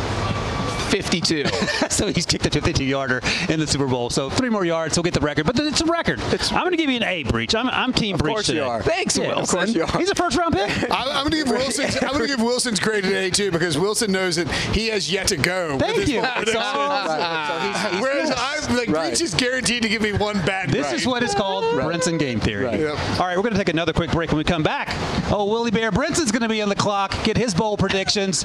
[0.91, 1.45] 52.
[1.91, 4.11] so he's kicked a 52 yarder in the Super Bowl.
[4.11, 5.47] So three more yards, he'll get the record.
[5.47, 6.21] But it's a record.
[6.21, 7.55] I'm going to give you an A Breech.
[7.55, 8.59] I'm, I'm team Of Breech course today.
[8.59, 8.83] you are.
[8.83, 9.43] Thanks, Yeah, Wilson.
[9.43, 9.99] Of course you are.
[9.99, 10.71] He's a first round pick.
[10.91, 11.97] I'm, I'm gonna give Wilson's.
[12.03, 15.29] I'm gonna give Wilson's grade an A too because Wilson knows that he has yet
[15.29, 15.73] to go.
[15.73, 16.21] with Thank his you.
[16.21, 18.01] bold predictions.
[18.01, 19.11] Whereas I'm like Right.
[19.11, 20.71] Breech is guaranteed to give me one bad.
[20.71, 20.95] This right.
[20.95, 22.65] is what is called Brinson game theory.
[22.65, 22.81] Right.
[22.81, 22.99] Yep.
[23.21, 24.31] All right, we're going to take another quick break.
[24.31, 24.89] When we come back,
[25.31, 28.45] oh, Willie Bear Brinson's going to be on the clock, get his bowl predictions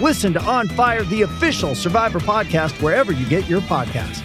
[0.00, 4.22] Listen to On Fire, the official Survivor podcast, wherever you get your podcast.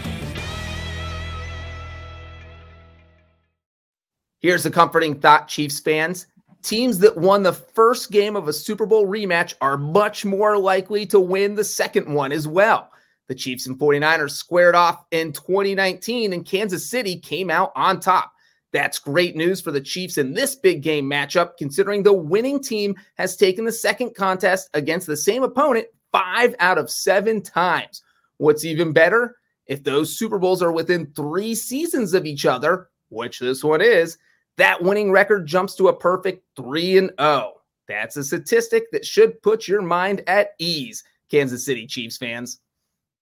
[4.41, 6.27] Here's the comforting thought, Chiefs fans.
[6.62, 11.05] Teams that won the first game of a Super Bowl rematch are much more likely
[11.05, 12.91] to win the second one as well.
[13.27, 18.34] The Chiefs and 49ers squared off in 2019, and Kansas City came out on top.
[18.73, 22.95] That's great news for the Chiefs in this big game matchup, considering the winning team
[23.17, 28.01] has taken the second contest against the same opponent five out of seven times.
[28.38, 29.36] What's even better,
[29.67, 34.17] if those Super Bowls are within three seasons of each other, which this one is,
[34.57, 37.53] that winning record jumps to a perfect 3 and 0.
[37.88, 42.60] That's a statistic that should put your mind at ease, Kansas City Chiefs fans.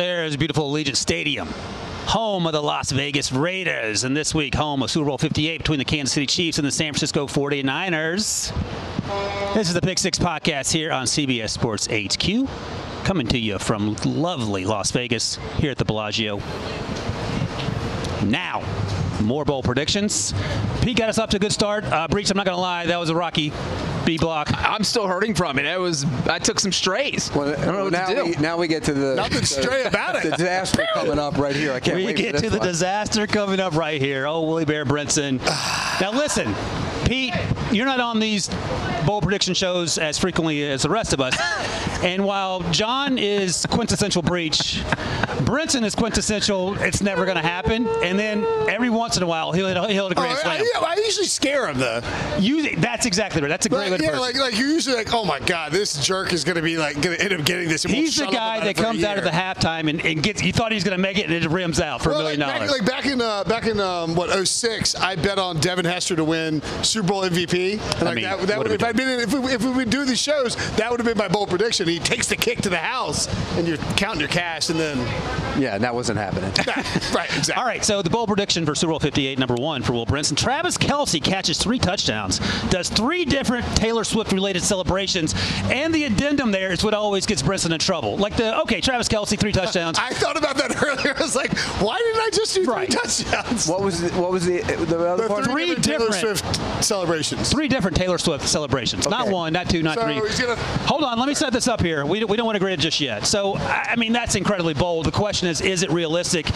[0.00, 1.46] There's beautiful Allegiant Stadium,
[2.06, 5.78] home of the Las Vegas Raiders, and this week home of Super Bowl 58 between
[5.78, 8.50] the Kansas City Chiefs and the San Francisco 49ers.
[9.52, 12.48] This is the Pick Six podcast here on CBS Sports HQ,
[13.04, 16.38] coming to you from lovely Las Vegas here at the Bellagio.
[18.24, 18.62] Now,
[19.20, 20.32] more bowl predictions.
[20.80, 21.84] Pete got us off to a good start.
[21.84, 23.52] Uh, Breech, I'm not going to lie, that was a rocky
[24.04, 24.48] B block.
[24.56, 25.66] I'm still hurting from it.
[25.66, 27.30] I was I took some strays.
[27.34, 28.24] Well, I don't know what now to do.
[28.24, 30.30] We, now we get to the Nothing the- stray about it.
[30.30, 31.72] The disaster coming up right here.
[31.72, 32.66] I can't we wait get for to this the one.
[32.68, 34.26] disaster coming up right here.
[34.26, 35.38] Oh, Willie Bear Brinson.
[36.00, 36.54] now listen,
[37.04, 37.34] Pete,
[37.72, 38.48] you're not on these
[39.06, 41.36] bowl prediction shows as frequently as the rest of us.
[42.02, 44.80] And while John is quintessential Breech,
[45.44, 46.80] Brinson is quintessential.
[46.80, 47.86] It's never going to happen.
[48.02, 50.38] And then every once in a while, he'll hit a, he'll hit a Oh, grand
[50.38, 50.64] I, slam.
[50.74, 52.00] yeah, I usually scare him though.
[52.38, 53.48] You, that's exactly right.
[53.48, 54.20] That's a great way yeah, put it.
[54.20, 57.16] like, like you're usually like, oh my god, this jerk is gonna be like gonna
[57.16, 57.82] end up getting this.
[57.82, 60.40] He's the guy that it for a comes out of the halftime and, and gets.
[60.40, 62.22] He thought he was going to make it, and it rims out for Well, a
[62.22, 62.70] million like, dollars.
[62.70, 66.16] back, like back in uh, back in um, what 06, I bet on Devin Hester
[66.16, 67.72] to win Super Bowl MVP.
[67.72, 69.90] And like mean, that, that would, if we I'd been if we if we would
[69.90, 71.88] do these shows, that would have been my bold prediction.
[71.88, 74.98] He takes the kick to the house, and you're counting your cash, and then
[75.60, 76.50] Yeah, that wasn't happening.
[77.14, 77.54] right, exactly.
[77.54, 80.36] All right, so the bowl prediction for Super Bowl 58, number one for Will Brinson.
[80.36, 86.50] Travis Kelce catches three touchdowns, does three different Taylor Swift related celebrations, and the addendum
[86.52, 88.16] there is what always gets Brinson in trouble.
[88.18, 89.98] Like the, okay, Travis Kelce, three touchdowns.
[89.98, 91.14] I thought about that earlier.
[91.16, 93.66] I was like, why didn't I just do three touchdowns?
[93.68, 95.44] What was the, what was the the other The part?
[95.46, 97.50] three, different, Taylor Swift celebrations.
[97.50, 99.08] Three different Taylor Swift celebrations.
[99.08, 100.14] Not one, not two, not So three.
[100.46, 102.04] gonna- Hold on, let me set this up here.
[102.04, 103.24] We, we don't want to grade it just yet.
[103.26, 105.06] So, I I mean, that's incredibly bold.
[105.06, 106.46] The question is, is it realistic?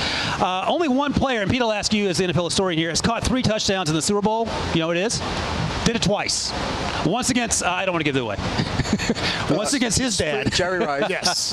[0.41, 3.01] Uh, only one player, and Pete will ask you as the NFL historian here, has
[3.01, 4.47] caught three touchdowns in the Super Bowl.
[4.75, 5.21] You know what it is?
[5.85, 6.53] Did it twice.
[7.05, 8.37] Once against, uh, I don't want to give it away.
[9.51, 10.51] Once against his dad.
[10.53, 11.05] Jerry Rice.
[11.11, 11.49] Yes.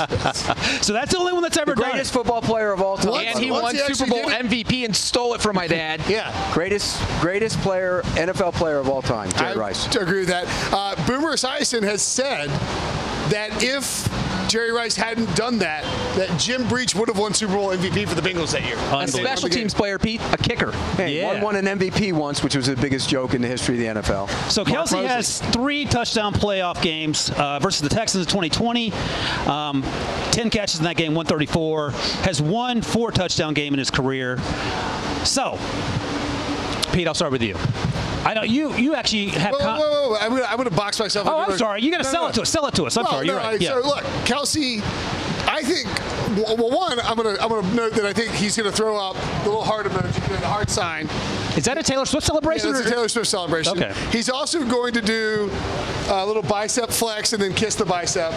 [0.86, 1.92] So that's the only one that's ever The done it.
[1.94, 3.26] greatest football player of all time.
[3.28, 6.02] And he won he Super Bowl MVP and stole it from my dad.
[6.12, 6.32] Yeah.
[6.54, 9.96] Greatest greatest player, NFL player of all time, Jerry I Rice.
[9.96, 10.46] I agree with that.
[10.74, 12.50] Uh, Boomer Esiason has said
[13.32, 14.08] that if
[14.50, 15.84] Jerry Rice hadn't done that,
[16.18, 18.78] that Jim Breech would have won Super Bowl MVP for the Bengals that year.
[18.92, 20.72] A special teams player, Pete, a kicker.
[20.98, 21.28] Hey, Yeah.
[21.34, 24.02] won, won an MVP once, which was the biggest joke in the history of the
[24.02, 24.30] NFL.
[24.52, 25.06] So Mark Kelce Mosley.
[25.08, 28.92] has three touchdown playoff games uh, versus the Texans in 2020.
[29.48, 29.84] Um,
[30.32, 31.92] 10 catches in that game, 134.
[32.24, 34.38] Has one four touchdown game in his career.
[35.24, 35.58] So,
[36.92, 37.56] Pete, I'll start with you.
[38.24, 38.74] I know you.
[38.76, 39.54] You actually have.
[39.54, 40.16] Whoa, whoa, whoa, whoa.
[40.20, 41.28] I'm gonna, I'm gonna box myself.
[41.28, 41.82] Oh, I'm sorry.
[41.82, 42.50] You gotta sell it to us.
[42.50, 42.96] Sell it to us.
[42.98, 43.28] I'm Well, sorry.
[43.28, 43.60] no, You're right.
[43.62, 43.82] I- Yeah.
[43.82, 44.82] So look, Kelce.
[45.52, 45.88] I think.
[46.38, 49.16] Well, well, one, I'm gonna I'm gonna note that I think he's gonna throw up
[49.44, 51.08] the little heart emoji, the heart sign.
[51.58, 52.72] Is that a Taylor Swift Yeah, celebration?
[52.72, 53.78] that's a Taylor Swift celebration.
[53.78, 53.94] Okay.
[54.12, 55.52] He's also going to do
[56.08, 58.32] a little bicep flex and then kiss the bicep,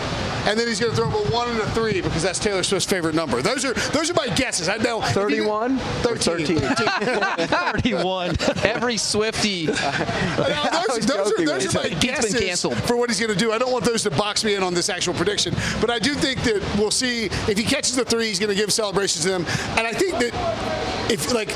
[0.46, 2.64] and then he's going to throw up a one and a three because that's Taylor
[2.64, 3.40] Swift's favorite number.
[3.40, 4.68] Those are those are my guesses.
[4.68, 5.00] I know.
[5.14, 6.58] 31 or 13.
[6.58, 8.30] 31.
[8.64, 9.66] Every Swiftie.
[9.66, 9.74] Now,
[10.72, 11.90] I those, those are, those are my you.
[11.90, 12.76] Been guesses canceled.
[12.82, 13.52] for what he's going to do.
[13.52, 16.14] I don't want those to box me in on this actual prediction, but I do
[16.14, 19.30] think that we'll see if he catches the three, he's going to give celebrations to
[19.30, 19.46] them,
[19.78, 21.48] and I think that if like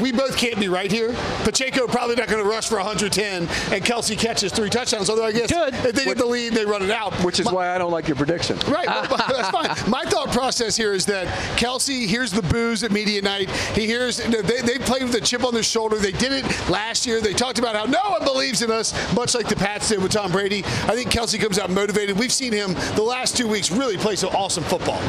[0.00, 1.12] we both can't be right here,
[1.44, 3.48] Pacheco probably not going to rush for 110, and
[3.84, 5.10] Kelce catches three touchdowns.
[5.10, 5.74] Although I guess Could.
[5.74, 7.12] if they get the lead, they run it out.
[7.24, 8.58] Which is My- why I don't like your prediction.
[8.68, 9.90] Right, well, that's fine.
[9.90, 11.26] My thought process here is that
[11.58, 13.50] Kelce hears the booze at media night.
[13.74, 15.96] He hears they, they played with a chip on their shoulder.
[15.96, 17.20] They did it last year.
[17.20, 20.12] They talked about how no one believes in us, much like the Pats did with
[20.12, 20.64] Tom Brady.
[20.64, 22.18] I think Kelce comes out motivated.
[22.18, 25.00] We've seen him the last two weeks really play some awesome football.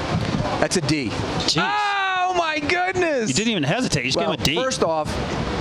[0.60, 1.10] That's a D.
[1.10, 1.62] Jeez.
[1.62, 2.05] Oh
[2.62, 3.30] my goodness!
[3.30, 4.06] You didn't even hesitate.
[4.06, 4.56] You just Well, gave him a D.
[4.64, 5.08] first off,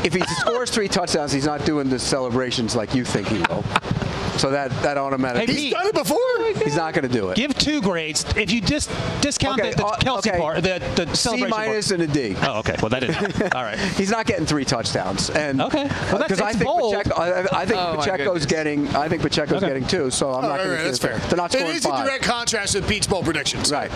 [0.04, 3.64] if he scores three touchdowns, he's not doing the celebrations like you think he will.
[4.38, 6.18] So that that automatically, Hey, He's done it before.
[6.64, 7.36] he's not going to do it.
[7.36, 8.24] Give two grades.
[8.36, 10.38] If you just discount Okay, the, the uh, Kelce okay.
[10.38, 11.66] part, the, the C celebration part.
[11.68, 12.34] minus and a D.
[12.42, 12.74] Oh, okay.
[12.82, 13.54] Well, that didn't.
[13.54, 13.78] All right.
[13.78, 15.84] He's not getting three touchdowns, and Okay.
[15.84, 16.94] Well, that's- because I think bold.
[16.94, 19.66] Pacheco, I, I think Oh, Pacheco's getting, I think Pacheco's Okay.
[19.68, 20.10] getting two.
[20.10, 20.84] So I'm Oh, not right, going right, to.
[20.84, 21.18] that's fair.
[21.28, 23.70] They're not It scoring is a direct contrast with Pete's bowl predictions.
[23.72, 23.90] Right.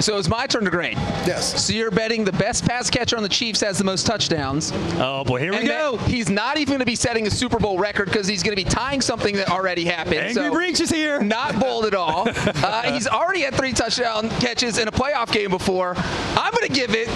[0.00, 0.96] So it's my turn to grade.
[1.26, 1.64] Yes.
[1.64, 4.72] So you're betting the best pass catcher on the Chiefs has the most touchdowns.
[4.98, 5.96] Oh boy, here we and go.
[5.96, 8.56] that He's not even going to be setting a Super Bowl record because he's going
[8.56, 10.16] to be tying something that already happened.
[10.16, 11.20] Angry so Breech is here.
[11.20, 12.28] Not bold at all.
[12.62, 15.94] Uh, he's already had three touchdown catches in a playoff game before.
[15.96, 17.08] I'm going to give it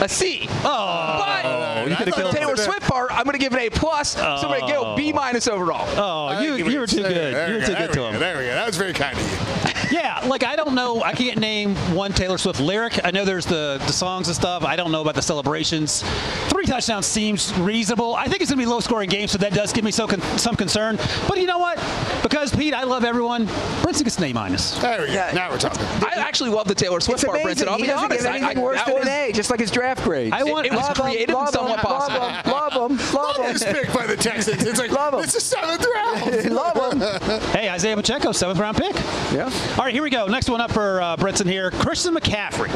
[0.00, 0.46] a C.
[0.64, 2.58] Oh, but you could have the killed Taylor it.
[2.58, 4.10] Swift part, I'm going to give it A plus.
[4.12, 5.86] So I'm going to go B minus overall.
[5.98, 7.48] Oh, you, you were too good.
[7.48, 8.18] You were too good to him.
[8.18, 8.54] There we go.
[8.54, 9.73] That was very kind of you.
[9.94, 11.02] Yeah, like I don't know.
[11.04, 12.98] I can't name one Taylor Swift lyric.
[13.04, 14.64] I know there's the, the songs and stuff.
[14.64, 16.02] I don't know about the celebrations.
[16.48, 18.16] Three touchdowns seems reasonable.
[18.16, 19.92] I think it's going to be a low scoring game, so that does give me
[19.92, 20.96] so con- some concern.
[21.28, 21.76] But you know what?
[22.24, 23.46] Because Pete, I love everyone.
[23.84, 24.76] Brinson gets an A minus.
[24.80, 25.30] There we go.
[25.32, 25.80] Now we're talking.
[26.04, 27.66] I actually love the Taylor Swift It's part, amazing.
[27.66, 27.70] Brinson.
[27.70, 28.22] I'll he be doesn't honest.
[28.24, 30.32] give I- anything I- worse that than was- an A, just like his draft grade.
[30.32, 30.66] I want.
[30.66, 32.52] It was Love 'em, creative and love 'em, somewhat love 'em, positive.
[32.72, 33.74] Love them, love Love this them.
[33.74, 34.64] pick by the Texans.
[34.64, 35.20] It's like Love 'em.
[35.20, 36.44] it's the seventh round.
[36.50, 37.40] love them.
[37.50, 38.94] Hey, Isaiah Pacheco, seventh round pick.
[39.32, 39.50] Yeah.
[39.78, 40.26] All right, here we go.
[40.26, 41.70] Next one up for uh, Brinson here.
[41.70, 42.70] Christian McCaffrey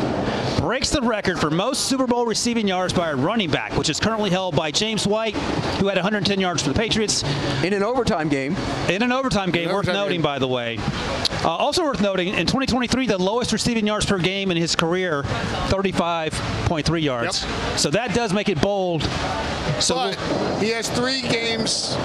[0.60, 3.98] breaks the record for most Super Bowl receiving yards by a running back, which is
[4.00, 5.34] currently held by James White,
[5.80, 7.22] who had 110 yards for the Patriots
[7.62, 8.56] In an overtime game,
[8.88, 9.68] in an overtime game.
[9.68, 10.22] An worth overtime noting, game.
[10.22, 10.78] by the way.
[11.44, 15.22] Uh, also worth noting, in 2023, the lowest receiving yards per game in his career,
[15.68, 17.44] 35.3 yards.
[17.44, 17.78] Yep.
[17.78, 19.08] So that does make it bold.
[19.80, 20.16] So But
[20.62, 21.96] he has three games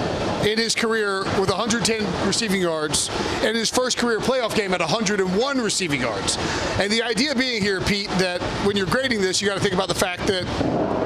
[0.46, 3.10] in his career with 110 receiving yards,
[3.44, 6.38] and his first career playoff game at 101 receiving yards.
[6.80, 9.74] And the idea being here, Pete, that when you're grading this, you got to think
[9.74, 10.44] about the fact that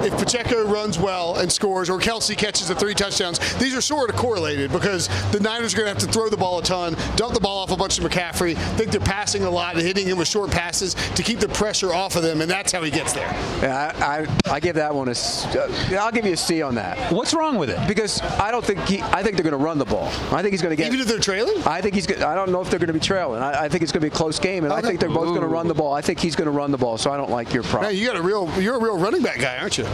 [0.03, 4.10] if Pacheco runs well and scores, or Kelsey catches the three touchdowns, these are sort
[4.10, 6.95] of correlated because the Niners are going to have to throw the ball a ton,
[7.15, 8.56] dump the ball off a bunch of McCaffrey.
[8.75, 11.93] think they're passing a lot and hitting him with short passes to keep the pressure
[11.93, 13.27] off of them, and that's how he gets there.
[13.62, 15.12] yeah, I, I, I give that one a.
[15.12, 17.79] s- uh, I'll give you a C on that what's wrong with it?
[17.87, 19.01] because I don't think he.
[19.01, 20.07] I think think they're going to run the ball.
[20.33, 20.87] I think he's going to get.
[20.87, 21.61] Even if they're trailing?
[21.63, 22.09] I think he's.
[22.21, 23.41] I don't know if they're going to be trailing.
[23.41, 25.27] I, I think it's going to be a close game, and I think they're both
[25.27, 25.93] going to run the ball.
[25.93, 27.83] I think he's going to run the ball, so I don't like your prop.
[27.83, 28.49] Man, you got a real.
[28.59, 29.85] You're a real running back guy, aren't you?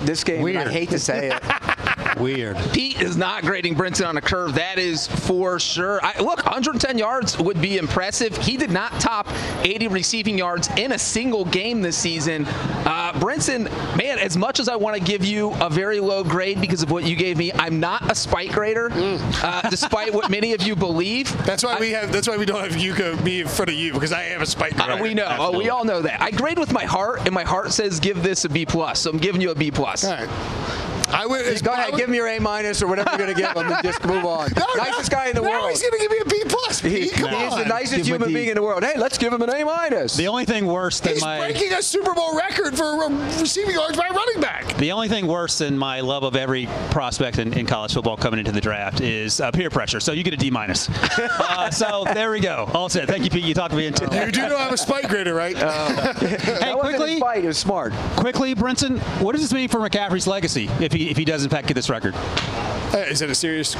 [0.00, 1.42] This game, I hate to say it.
[2.16, 2.56] Weird.
[2.72, 4.54] Pete is not grading Brinson on a curve.
[4.54, 6.00] That is for sure.
[6.02, 8.36] I, look, 110 yards would be impressive.
[8.36, 9.28] He did not top
[9.62, 12.46] 80 receiving yards in a single game this season.
[12.46, 13.64] Uh, Brinson,
[13.96, 16.90] man, as much as I want to give you a very low grade because of
[16.90, 20.74] what you gave me, I'm not a spike grader, uh, despite what many of you
[20.76, 21.36] believe.
[21.46, 22.12] That's why we have.
[22.12, 24.46] That's why we don't have Yuka be in front of you because I am a
[24.46, 24.78] spike.
[24.78, 25.02] Uh, grader.
[25.02, 25.36] we know.
[25.38, 26.20] Oh, we all know that.
[26.20, 29.00] I grade with my heart, and my heart says give this a B plus.
[29.00, 30.04] So I'm giving you a B plus.
[30.04, 30.87] All right.
[31.10, 31.62] I would.
[31.62, 33.82] Go ahead, give him your A minus or whatever you're going to give him, and
[33.82, 34.48] just move on.
[34.58, 35.70] No, nicest no, guy in the now world.
[35.70, 36.80] he's going to give me a B plus.
[36.80, 37.60] He- Pete, come he's on.
[37.60, 38.82] the nicest Give human being in the world.
[38.82, 40.16] Hey, let's give him an A minus.
[40.16, 43.08] The only thing worse than He's my breaking a Super Bowl record for uh,
[43.40, 44.76] receiving yards by a running back.
[44.78, 48.38] The only thing worse than my love of every prospect in, in college football coming
[48.40, 50.00] into the draft is uh, peer pressure.
[50.00, 50.88] So you get a D minus.
[51.18, 52.68] uh, so there we go.
[52.74, 53.08] All set.
[53.08, 53.44] Thank you, Pete.
[53.44, 55.56] You talked me into You do know I'm a spike grader, right?
[55.56, 57.92] Hey, quickly, fight is smart.
[58.16, 58.98] quickly, Brinson.
[59.22, 61.74] What does this mean for McCaffrey's legacy if he if he does in fact get
[61.74, 62.14] this record?
[62.16, 63.74] Uh, is that a serious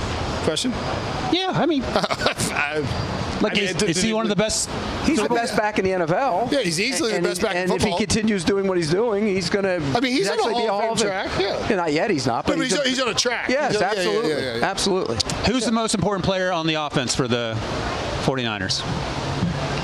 [0.44, 0.70] question?
[1.32, 2.84] Yeah, I mean, I,
[3.40, 4.68] like I mean, is, it- is he one of the best?
[5.04, 6.50] He's the best back in the NFL.
[6.52, 9.26] Yeah, he's easily the best back in And if he continues doing what he's doing,
[9.26, 9.76] he's going to.
[9.96, 11.38] I mean, he's on a actually be a Hall Hall of of Fame Fame.
[11.38, 11.76] track, yeah.
[11.76, 12.44] Not yet, he's not.
[12.46, 13.48] But but he's, a- on, he's on a track.
[13.48, 14.64] Yes, He's on- yeah, yeah, absolutely, yeah, yeah, yeah.
[14.70, 15.16] absolutely.
[15.46, 17.54] Who's the most important player on the offense for the
[18.24, 18.82] 49ers?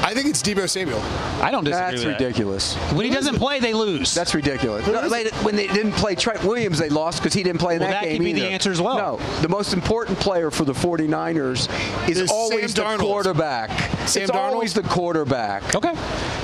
[0.06, 1.00] I think it's Deebo Samuel.
[1.42, 2.24] I don't disagree That's with that.
[2.24, 2.74] ridiculous.
[2.92, 4.12] When he doesn't play, they lose.
[4.14, 4.86] That's ridiculous.
[4.86, 7.80] No, they- when they didn't play Trent Williams, they lost because he didn't play in
[7.80, 8.98] Well, that, that game could be the answer as well.
[8.98, 11.68] No, the most important player for the 49ers
[12.08, 13.06] is Is always Sam the Darnold.
[13.06, 13.70] quarterback.
[14.06, 14.34] Sam it's Darnold?
[14.52, 15.74] always the quarterback.
[15.74, 15.94] okay.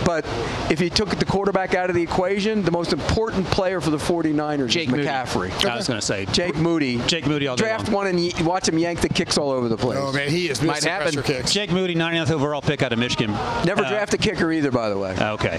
[0.06, 0.24] But
[0.70, 3.98] if you took the quarterback out of the equation, the most important player for the
[3.98, 5.04] 49ers Jake is Moody.
[5.04, 5.66] McCaffrey.
[5.68, 6.98] I was going to say Jake Moody.
[7.06, 7.94] Jake Moody all day Draft long.
[7.94, 9.98] one and y- watch him yank the kicks all over the place.
[10.00, 11.12] Oh man, he is Might missing happen.
[11.12, 11.52] pressure kicks.
[11.52, 13.30] Jake Moody, 99th overall pick out of Michigan.
[13.64, 15.14] Never Uh, draft a kicker either, by the way.
[15.18, 15.58] Okay.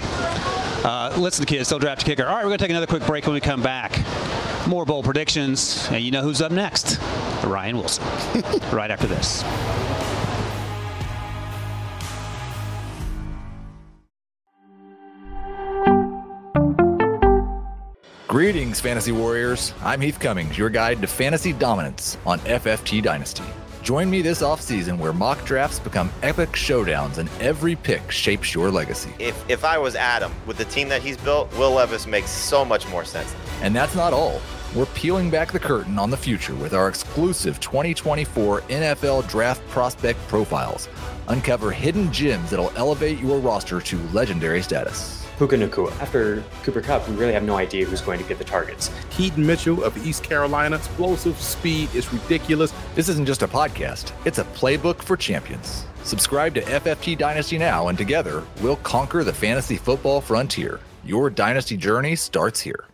[0.84, 2.24] Uh, listen, kids, still draft a kicker.
[2.26, 3.98] All right, we're going to take another quick break when we come back.
[4.66, 6.98] More bowl predictions, and you know who's up next?
[7.44, 8.04] Ryan Wilson.
[8.72, 9.42] right after this.
[18.28, 19.74] Greetings, Fantasy Warriors.
[19.82, 23.44] I'm Heath Cummings, your guide to fantasy dominance on FFT Dynasty.
[23.82, 28.70] Join me this offseason where mock drafts become epic showdowns and every pick shapes your
[28.70, 29.12] legacy.
[29.18, 32.64] If if I was Adam with the team that he's built, Will Levis makes so
[32.64, 33.34] much more sense.
[33.60, 34.40] And that's not all.
[34.76, 40.18] We're peeling back the curtain on the future with our exclusive 2024 NFL Draft Prospect
[40.28, 40.88] Profiles.
[41.26, 45.21] Uncover hidden gems that'll elevate your roster to legendary status.
[45.42, 45.90] Puka Nacua.
[46.00, 48.92] After Cooper Kupp, we really have no idea who's going to get the targets.
[49.10, 50.76] Keaton Mitchell of East Carolina.
[50.76, 52.72] Explosive speed is ridiculous.
[52.94, 55.84] This isn't just a podcast, it's a playbook for champions.
[56.04, 60.78] Subscribe to FFT Dynasty now, and together we'll conquer the fantasy football frontier.
[61.04, 62.84] Your dynasty journey starts here.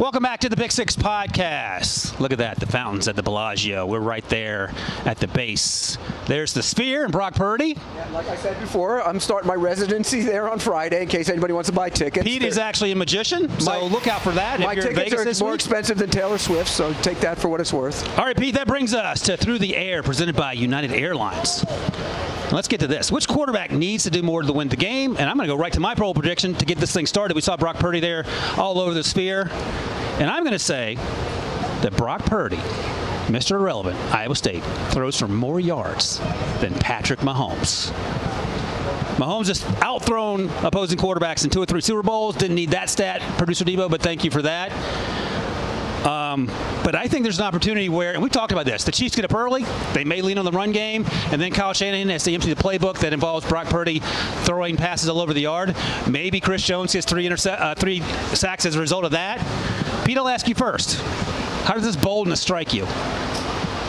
[0.00, 2.18] Welcome back to the Pick Six Podcast.
[2.20, 3.84] Look at that, the fountains at the Bellagio.
[3.84, 4.72] We're right there
[5.04, 5.98] at the base.
[6.24, 7.76] There's the Sphere and Brock Purdy.
[8.10, 11.68] Like I said before, I'm starting my residency there on Friday in case anybody wants
[11.68, 12.24] to buy tickets.
[12.24, 14.58] Pete is actually a magician, so My- look out for that.
[14.60, 15.60] My if you're in tickets are more week.
[15.60, 18.02] expensive than Taylor Swift, so take that for what it's worth.
[18.18, 21.62] All right, Pete, that brings us to Through the Air, presented by United Airlines.
[22.52, 23.12] Let's get to this.
[23.12, 25.16] Which quarterback needs to do more to win the game?
[25.18, 27.36] And I'm going to go right to my poll prediction to get this thing started.
[27.36, 28.24] We saw Brock Purdy there
[28.56, 29.48] all over the sphere.
[30.20, 30.96] And I'm going to say
[31.82, 32.56] that Brock Purdy,
[33.28, 33.52] Mr.
[33.52, 36.18] Irrelevant, Iowa State, throws for more yards
[36.60, 37.90] than Patrick Mahomes.
[39.16, 42.36] Mahomes just outthrown opposing quarterbacks in two or three Super Bowls.
[42.36, 44.72] Didn't need that stat, producer Debo, but thank you for that.
[46.06, 46.46] Um,
[46.82, 49.26] but I think there's an opportunity where, and we talked about this, the Chiefs get
[49.26, 52.32] up early, they may lean on the run game, and then Kyle Shanahan has to
[52.32, 54.00] empty the playbook that involves Brock Purdy
[54.44, 55.76] throwing passes all over the yard.
[56.08, 58.00] Maybe Chris Jones gets three, interce- uh, three
[58.32, 59.38] sacks as a result of that.
[60.04, 61.00] Pete, I'll ask you first.
[61.64, 62.86] How does this boldness strike you?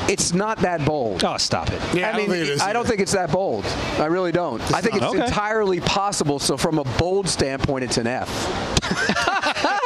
[0.10, 1.24] It's not that bold.
[1.24, 1.82] Oh, stop it.
[1.94, 2.62] Yeah, I, I mean, don't think it is.
[2.62, 3.66] I don't think it's that bold.
[3.98, 4.62] I really don't.
[4.74, 5.06] I think it's.
[5.06, 5.26] Okay.
[5.26, 6.38] entirely possible.
[6.40, 8.28] So, from a bold standpoint, it's an F.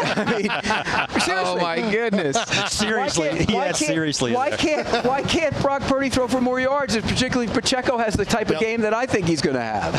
[0.01, 1.11] I mean.
[1.45, 2.37] Oh my goodness.
[2.71, 3.29] Seriously.
[3.29, 4.33] Why can't- yeah, why seriously.
[4.33, 6.95] Why can't Why can't Brock Purdy throw for more yards?
[6.95, 9.95] If particularly Pacheco has the type of game that I think he's going to have.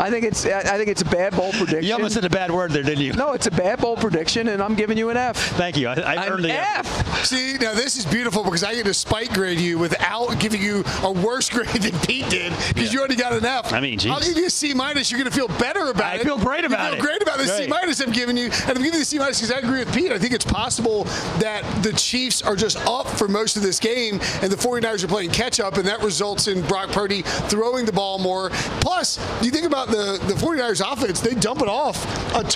[0.00, 1.84] I think it's I think it's a bad bold prediction.
[1.84, 3.12] You almost said a bad word there, didn't you?
[3.14, 5.36] no, it's a bad bold prediction, and I'm giving you an F.
[5.36, 5.88] Thank you.
[5.88, 7.24] I, I An earned the F.
[7.24, 10.84] See, now this is beautiful because I get to spike grade you without giving you
[11.02, 13.72] a worse grade than Pete did because you already got an F.
[13.72, 14.10] I mean, geez.
[14.12, 15.10] I'll give you a C minus.
[15.10, 16.22] You're going to feel better about I it.
[16.24, 17.00] feel great about you it.
[17.00, 19.18] feel great about the C minus I'm giving you, and I'm giving you the C
[19.18, 20.10] minus minus because I agree with Pete.
[20.10, 21.04] I think it's possible
[21.38, 25.08] that the Chiefs are just up for most of this game and the 49ers are
[25.08, 28.50] playing catch up, and that results in Brock Purdy throwing the ball more.
[28.80, 32.00] Plus, you think about the, the 49ers offense, they dump it off.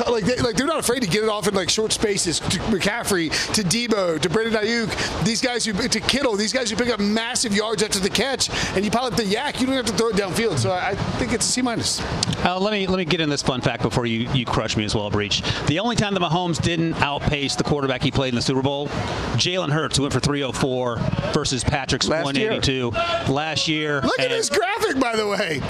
[0.08, 2.58] Like, they, like, they're not afraid to get it off in like short spaces to
[2.70, 6.88] McCaffrey, to Deebo, to Brandon Aiyuk, these guys who, to Kittle, these guys who pick
[6.88, 9.86] up massive yards after the catch, and you pile up the YAC, you don't have
[9.86, 10.58] to throw it downfield.
[10.58, 12.00] So I, I think it's C minus.
[12.44, 14.84] Uh, let me let me get in this fun fact before you, you crush me
[14.84, 15.42] as well, Breech.
[15.66, 18.88] The only time that Mahomes didn't outpace the quarterback he played in the Super Bowl,
[19.36, 20.96] Jalen Hurts, who went for 304
[21.32, 22.90] versus Patrick's Last 182
[23.32, 24.00] last year.
[24.00, 25.60] Look at and this graphic, by the way.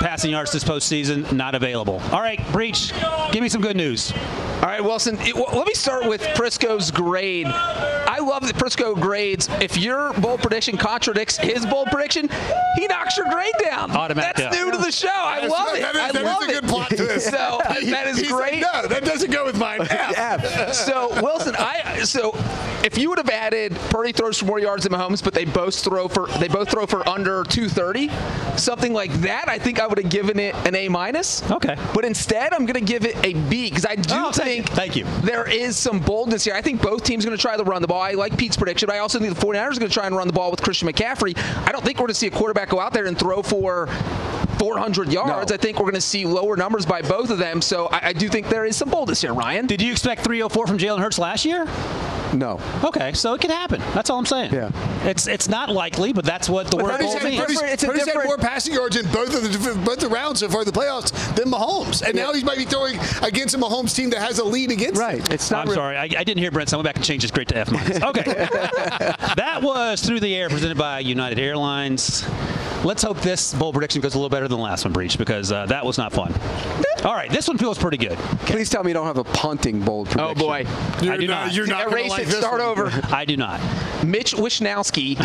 [0.00, 2.02] Passing yards this postseason not available.
[2.12, 2.92] All right, Breech,
[3.32, 4.12] give me some good news.
[4.12, 5.18] All right, Wilson.
[5.20, 7.46] It, well, let me start with Prisco's grade.
[8.24, 9.48] I love that Prisco grades.
[9.60, 12.30] If your bold prediction contradicts his bold prediction,
[12.76, 13.90] he knocks your grade down.
[13.90, 14.64] Automatic That's down.
[14.66, 15.08] new to the show.
[15.10, 15.82] I That's- love it.
[15.82, 16.48] that is- I that is love a it.
[16.60, 17.24] good plot this.
[17.26, 18.60] So that is He's like, great.
[18.62, 19.80] no, that doesn't go with mine.
[19.90, 20.72] F.
[20.74, 22.32] So Wilson, I so
[22.82, 25.78] if you would have added Purdy throws for more yards than Mahomes, but they both
[25.78, 28.08] throw for they both throw for under 230,
[28.56, 31.48] something like that, I think I would have given it an A minus.
[31.50, 31.76] Okay.
[31.92, 34.68] But instead, I'm going to give it a B because I do Oh, thank think
[34.70, 34.74] you.
[34.76, 35.26] Thank you.
[35.26, 36.54] there is some boldness here.
[36.54, 38.00] I think both teams are going to try to run the ball.
[38.00, 40.26] I like Pete's prediction, I also think the 49ers are going to try and run
[40.26, 41.36] the ball with Christian McCaffrey.
[41.66, 43.88] I don't think we're going to see a quarterback go out there and throw for
[44.64, 45.52] 400 yards.
[45.52, 47.60] I think we're going to see lower numbers by both of them.
[47.60, 49.66] So I, I do think there is some boldness here, Ryan.
[49.66, 51.66] Did you expect 304 from Jalen Hurts last year?
[52.32, 52.58] No.
[52.82, 53.80] Okay, so it could happen.
[53.92, 54.52] That's all I'm saying.
[54.52, 54.70] Yeah.
[55.04, 57.40] It's it's not likely, but that's what the But word Purdy's bold had, means.
[57.42, 60.48] Purdy's, it's Purdy's had more passing yards in both of the both the rounds so
[60.48, 63.94] far in the playoffs than Mahomes, and now he might be throwing against a Mahomes
[63.94, 64.96] team that has a lead against.
[64.96, 65.00] Him.
[65.06, 65.18] Right.
[65.28, 65.32] Him.
[65.32, 65.62] It's not.
[65.66, 67.30] I'm re- sorry, I, I didn't hear Brent, so I went back and changed his
[67.30, 68.02] grade to F minus.
[68.02, 72.24] Okay, that was through the air presented by United Airlines.
[72.84, 75.52] Let's hope this bold prediction goes a little better than the last one, Breech, because
[75.52, 76.32] uh, that was not fun.
[77.04, 78.16] All right, this one feels pretty good.
[78.46, 80.42] Please tell me you don't have a punting bold oh, prediction.
[80.42, 80.66] Oh boy.
[81.02, 81.46] You're I do not.
[81.46, 81.54] not.
[81.54, 82.30] You're not gonna Erase like it.
[82.32, 82.62] Start one.
[82.62, 82.90] over.
[83.14, 83.60] I do not.
[84.04, 85.18] Mitch Wishnowsky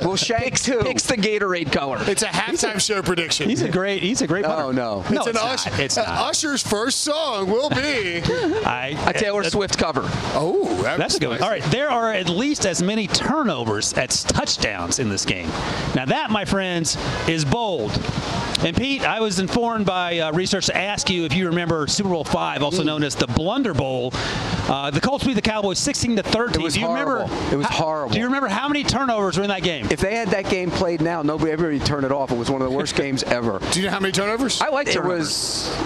[0.04, 0.78] Well, Shank picks, too.
[0.80, 1.98] picks the Gatorade color.
[2.02, 3.48] It's a halftime show prediction.
[3.48, 4.02] He's a great.
[4.02, 4.44] He's a great.
[4.44, 4.64] Oh, punter.
[4.64, 5.04] Oh no.
[5.10, 5.80] No, it's an it's Usher, not.
[5.80, 6.08] It's not.
[6.08, 8.22] Usher's first song will be.
[8.64, 10.02] I, A Taylor Swift cover.
[10.34, 11.42] Oh, That's a good one.
[11.42, 15.48] All right, there are at least as many turnovers as touchdowns in this game.
[15.96, 16.96] Now that, my friends,
[17.28, 17.90] is bold.
[18.62, 22.08] And Pete, I was informed by uh, research to ask you if you remember Super
[22.10, 24.10] Bowl five, also known as the Blunder Bowl.
[24.14, 26.60] Uh, the Colts beat the Cowboys 16 to 13.
[26.60, 27.24] It was do you remember?
[27.24, 27.52] horrible.
[27.52, 28.12] It was how- horrible.
[28.14, 29.86] Do you remember how many turnovers were in that game?
[29.90, 32.30] If they had that game played now, nobody everybody would turn it off.
[32.30, 33.60] It was one of the worst games ever.
[33.72, 34.60] Do you know how many turnovers?
[34.60, 35.18] I like It turnovers.
[35.18, 35.76] was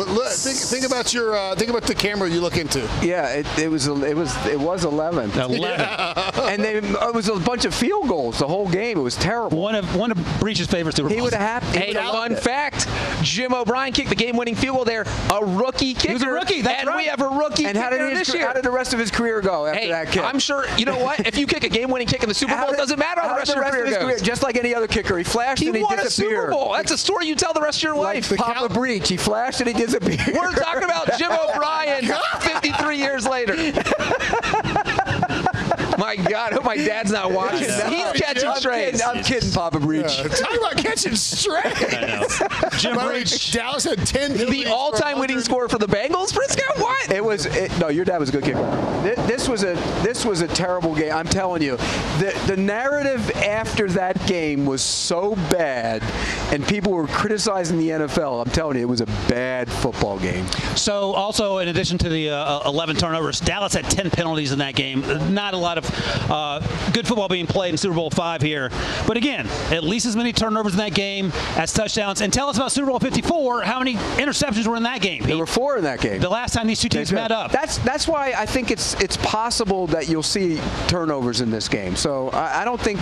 [0.00, 2.80] Well, look, think, think about your uh, think about the camera you look into.
[3.02, 3.28] yeah.
[3.28, 5.30] It, it was it was it was 11.
[5.32, 5.80] 11.
[6.48, 8.98] and they, it was a bunch of field goals the whole game.
[8.98, 9.58] It was terrible.
[9.58, 11.16] One of one of Breech's favorite Super Bowls.
[11.16, 11.76] He would have had.
[11.76, 12.88] Hey, fun fact:
[13.22, 15.04] Jim O'Brien kicked the game-winning field goal there.
[15.32, 16.14] A rookie kicker.
[16.14, 16.96] was a rookie, that's and right.
[16.96, 18.46] we have a rookie And how did, kicker his, this year.
[18.46, 20.22] how did the rest of his career go after hey, that kick?
[20.22, 20.64] I'm sure.
[20.78, 21.26] You know what?
[21.26, 23.34] if you kick a game-winning kick in the Super How Bowl, it doesn't matter how,
[23.34, 24.22] the did rest of your of career his goes.
[24.22, 26.08] Just like any other kicker, he flashed he and he won a.
[26.10, 26.72] Super Bowl.
[26.72, 28.30] That's a story you tell the rest of your life.
[28.30, 28.56] Like life.
[28.56, 29.89] Papa Breech, he flashed and he disappeared.
[29.92, 32.04] We're talking about Jim O'Brien
[32.40, 33.54] 53 years later.
[36.00, 37.70] My God, I hope my dad's not watching.
[37.70, 37.90] I know.
[37.90, 38.92] He's catching I'm strays.
[38.92, 40.16] kidding, I'm kidding, Papa Breech.
[40.16, 41.76] Talk about catching straight.
[42.78, 43.52] Jim By the Breech.
[43.52, 46.80] Dallas had 10 The all-time winning score for the Bengals, Prisco?
[46.80, 47.10] What?
[47.12, 47.88] It was it, no.
[47.88, 48.62] Your dad was a good kicker.
[49.26, 51.12] This was a this was a terrible game.
[51.12, 51.76] I'm telling you,
[52.18, 56.02] the the narrative after that game was so bad,
[56.50, 58.40] and people were criticizing the NFL.
[58.46, 60.46] I'm telling you, it was a bad football game.
[60.76, 64.74] So, also in addition to the uh, 11 turnovers, Dallas had 10 penalties in that
[64.74, 65.02] game.
[65.34, 65.89] Not a lot of
[66.30, 66.60] uh,
[66.92, 68.70] good football being played in Super Bowl five here.
[69.06, 72.20] But again, at least as many turnovers in that game as touchdowns.
[72.20, 73.62] And tell us about Super Bowl 54.
[73.62, 75.20] How many interceptions were in that game?
[75.20, 75.38] There Pete?
[75.38, 76.20] were four in that game.
[76.20, 77.52] The last time these two teams met up.
[77.52, 81.96] That's that's why I think it's it's possible that you'll see turnovers in this game.
[81.96, 82.98] So I, I don't think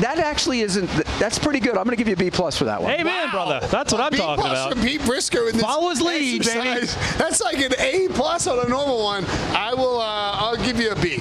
[0.00, 0.88] that actually isn't.
[1.18, 1.76] That's pretty good.
[1.76, 2.92] I'm going to give you a B plus for that one.
[2.92, 3.66] Amen, brother.
[3.68, 4.72] That's what I'm B talking plus about.
[4.72, 6.86] from Pete Prisco in this Follow his lead, baby.
[7.18, 9.24] That's like an A plus on a normal one.
[9.54, 10.00] I will.
[10.00, 11.20] Uh, I'll give you a B.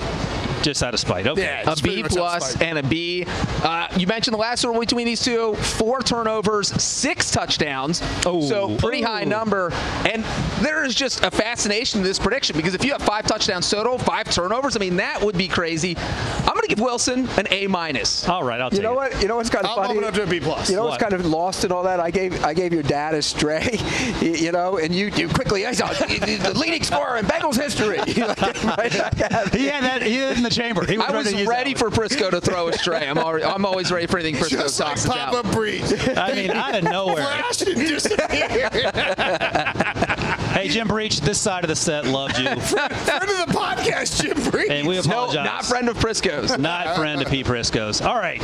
[0.61, 1.25] Just out of spite.
[1.27, 1.41] Okay.
[1.43, 2.63] Yeah, a it's pretty B much plus outside.
[2.63, 3.25] and a B.
[3.63, 8.01] Uh, you mentioned the last one between these two: four turnovers, six touchdowns.
[8.25, 8.41] Oh.
[8.41, 9.29] so pretty high Oh.
[9.29, 9.71] number.
[10.05, 10.23] And
[10.61, 13.97] there is just a fascination to this prediction because if you have five touchdowns total,
[13.97, 15.95] five turnovers, I mean that would be crazy.
[15.97, 18.27] I'm going to give Wilson an A minus.
[18.27, 19.13] All right, I'll take You take know it.
[19.13, 19.21] what?
[19.21, 19.93] You know what's kind of I'll funny?
[19.95, 20.69] bump it up to a B plus.
[20.69, 20.91] You know What?
[20.91, 21.99] what's kind of lost in all that?
[21.99, 23.79] I gave I gave your dad a stray,
[24.21, 27.99] you, you know, and you you quickly I saw the leading scorer in Bengals history.
[28.09, 29.49] He had that.
[29.53, 30.01] He had
[30.37, 30.85] in the chamber.
[30.85, 33.07] He was I was ready ready for Prisco to throw a stray.
[33.07, 35.51] I'm already, I'm always ready for anything Prisco Just like tosses out.
[35.51, 35.83] Breech.
[36.17, 37.23] I mean, out of nowhere.
[37.25, 38.69] Flash and disappear.
[40.49, 42.45] Hey, Jim Breech, this side of the set loved you.
[42.45, 44.69] Friend of the podcast, Jim Breech.
[44.69, 45.45] And we No, apologize.
[45.45, 46.57] not friend of Prisco's.
[46.57, 47.43] Not friend of P.
[47.43, 48.01] Prisco's.
[48.01, 48.41] All right.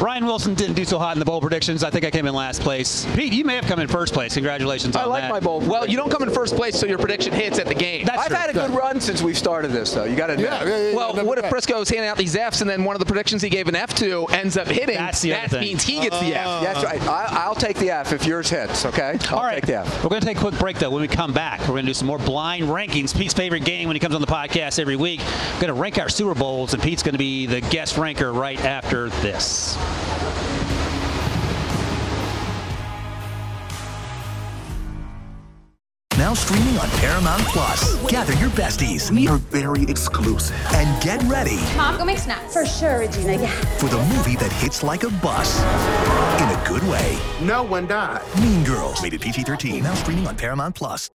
[0.00, 1.84] Ryan Wilson didn't do so hot in the bowl predictions.
[1.84, 3.06] I think I came in last place.
[3.14, 4.34] Pete, you may have come in first place.
[4.34, 5.00] Congratulations on that.
[5.00, 5.30] I on like that.
[5.30, 5.60] my bowl.
[5.60, 8.04] Well, you don't come in first place so your prediction hits at the game.
[8.04, 8.36] That's I've true.
[8.36, 10.04] had a good run since we started this, though.
[10.04, 10.50] You got to admit.
[10.50, 11.52] Yeah, yeah, yeah, Well, never what if bad.
[11.52, 13.94] Prisco's handing out these Fs and then one of the predictions he gave an F
[13.96, 14.96] to ends up hitting?
[14.96, 15.60] That's the other that thing.
[15.60, 16.62] means he gets the F.
[16.62, 17.00] That's right.
[17.06, 18.84] I, I'll take the F if yours hits.
[18.84, 19.16] Okay.
[19.30, 19.54] I'll All right.
[19.54, 20.02] take the F.
[20.02, 20.90] We're going to take a quick break, though.
[20.90, 23.16] When we come back, we're going to do some more blind rankings.
[23.16, 25.20] Pete's favorite game when he comes on the podcast every week.
[25.20, 28.32] We're going to rank our Super Bowls, and Pete's going to be the guest ranker
[28.32, 29.76] right after this.
[36.16, 37.96] Now streaming on Paramount Plus.
[38.10, 39.10] Gather your besties.
[39.10, 40.56] We are very exclusive.
[40.72, 42.52] And get ready Mom, go make snacks.
[42.52, 43.50] For sure, Regina, yeah.
[43.78, 45.60] for the movie that hits like a bus.
[46.40, 47.18] In a good way.
[47.42, 48.22] No one died.
[48.40, 49.02] Mean Girls.
[49.02, 49.82] Rated PG 13.
[49.82, 51.10] Now streaming on Paramount Plus.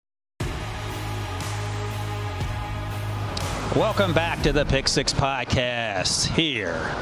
[3.76, 6.94] Welcome back to the Pick Six Podcast here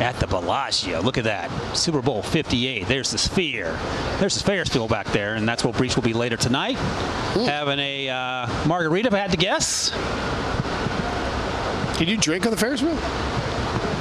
[0.00, 1.00] at the Bellagio.
[1.02, 1.50] Look at that.
[1.76, 2.86] Super Bowl 58.
[2.86, 3.78] There's the Sphere.
[4.18, 6.76] There's the Ferris wheel back there, and that's where Breech will be later tonight.
[7.34, 9.90] Having a uh, margarita, if I had to guess.
[11.96, 12.98] Can you drink on the Ferris wheel?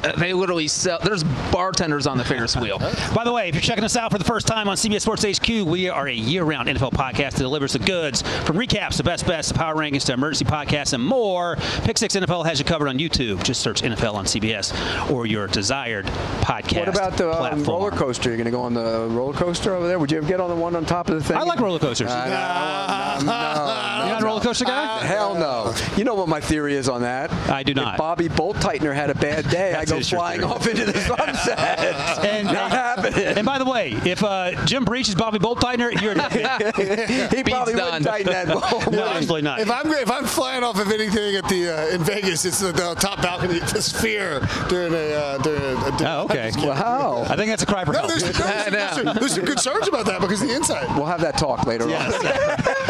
[0.04, 1.00] Uh, they literally sell.
[1.04, 2.80] There's bartenders on the Ferris wheel.
[3.16, 5.24] By the way, if you're checking us out for the first time on CBS Sports
[5.24, 9.26] HQ, we are a year-round NFL podcast that delivers the goods from recaps, the best
[9.26, 11.58] bets to power rankings to emergency podcasts and more.
[11.84, 13.44] Pick Six NFL has you covered on YouTube.
[13.44, 16.06] Just search NFL on CBS or your desired
[16.42, 16.80] podcast.
[16.80, 18.30] What about the um, roller coaster?
[18.30, 20.00] You're going to go on the roller coaster over there?
[20.00, 21.38] Would you ever get on the one on top of the thing?
[21.38, 22.10] I like roller coasters.
[22.10, 25.06] Uh, no, I no, no, You're not a roller coaster guy?
[25.06, 25.74] Hell no.
[25.96, 27.32] You know what my theory is on that?
[27.50, 27.94] I do not.
[27.96, 31.00] If Bobby Bolt Tightener had a bad day, I That's go flying off into the
[31.00, 31.80] sunset.
[32.26, 33.26] and, not happening.
[33.26, 36.14] and by the way, if uh, Jim Breech is Bobby Bolt Tightener, you're
[37.36, 38.92] he probably wouldn't tighten that bolt.
[38.92, 39.60] no, absolutely not.
[39.60, 42.72] If I'm if I'm flying off of anything at the uh, in Vegas, it's the,
[42.72, 44.40] the top balcony, of the Sphere
[44.70, 45.76] during a uh, during a.
[45.76, 46.52] a Oh, okay.
[46.58, 47.26] Wow.
[47.30, 48.10] I think that's a cry for No, help.
[48.10, 50.88] there's, there's, there's, some- there's some concerns about that because the inside.
[50.98, 51.90] We'll have that talk later on.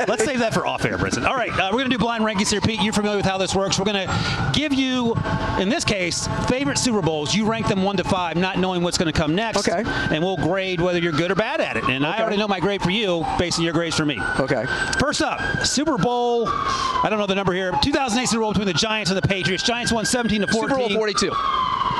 [0.07, 1.25] Let's save that for off air, Brinson.
[1.27, 2.61] All right, uh, we're going to do blind rankings here.
[2.61, 3.77] Pete, you're familiar with how this works.
[3.79, 5.13] We're going to give you,
[5.59, 7.35] in this case, favorite Super Bowls.
[7.35, 9.69] You rank them one to five, not knowing what's going to come next.
[9.69, 9.83] Okay.
[9.85, 11.83] And we'll grade whether you're good or bad at it.
[11.85, 14.19] And I already know my grade for you based on your grades for me.
[14.39, 14.65] Okay.
[14.99, 16.45] First up, Super Bowl.
[16.49, 17.71] I don't know the number here.
[17.83, 19.63] 2008 Super Bowl between the Giants and the Patriots.
[19.63, 20.69] Giants won 17 to 14.
[20.69, 21.31] Super Bowl 42.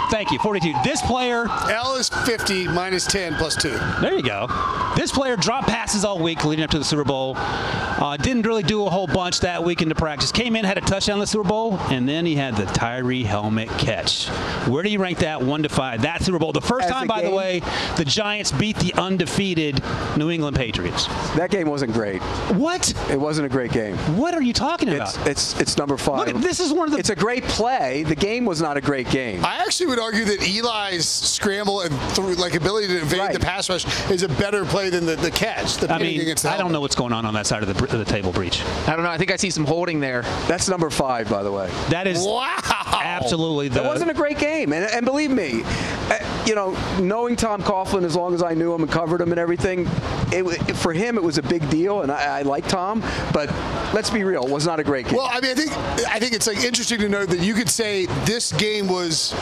[0.10, 0.74] Thank you, 42.
[0.84, 3.70] This player L is 50 minus 10 plus 2.
[4.02, 4.48] There you go.
[4.96, 7.36] This player dropped passes all week leading up to the Super Bowl.
[7.38, 10.32] Uh, didn't really do a whole bunch that week into practice.
[10.32, 13.24] Came in, had a touchdown in the Super Bowl, and then he had the Tyree
[13.24, 14.28] helmet catch.
[14.68, 16.02] Where do you rank that one to five?
[16.02, 16.52] That Super Bowl.
[16.52, 17.62] The first As time, a by the way,
[17.98, 19.82] the Giants beat the undefeated
[20.18, 21.06] New England Patriots.
[21.36, 22.22] That game wasn't great.
[22.54, 22.94] What?
[23.10, 23.96] It wasn't a great game.
[24.18, 25.16] What are you talking about?
[25.28, 26.28] It's it's it's number five.
[26.28, 26.98] Look, at- this is one of the.
[27.00, 28.04] It's a great play.
[28.04, 29.46] The game was not a great game.
[29.46, 33.34] I actually would argue that Eli's scramble and th- like ability to invade Right.
[33.34, 35.78] the pass rush is a better play than the, the catch.
[35.78, 36.72] The I mean, the I don't helmet.
[36.74, 38.64] know what's going on on that side of the, of the table Breech.
[38.88, 39.10] I don't know.
[39.12, 40.22] I think I see some holding there.
[40.48, 41.70] That's number five, by the way.
[41.90, 42.56] That is Wow.
[43.04, 43.84] absolutely the.
[43.84, 48.04] It wasn't a great game, and, and believe me, uh, you know, knowing Tom Coughlin
[48.04, 49.88] as long as I knew him and covered him and everything,
[50.34, 53.02] it, wa- for him it was a big deal, and I, I like Tom.
[53.34, 53.50] But
[53.94, 55.16] let's be real, it was not a great game.
[55.18, 55.72] Well, I mean, I think
[56.10, 59.34] I think it's like interesting to note that you could say this game was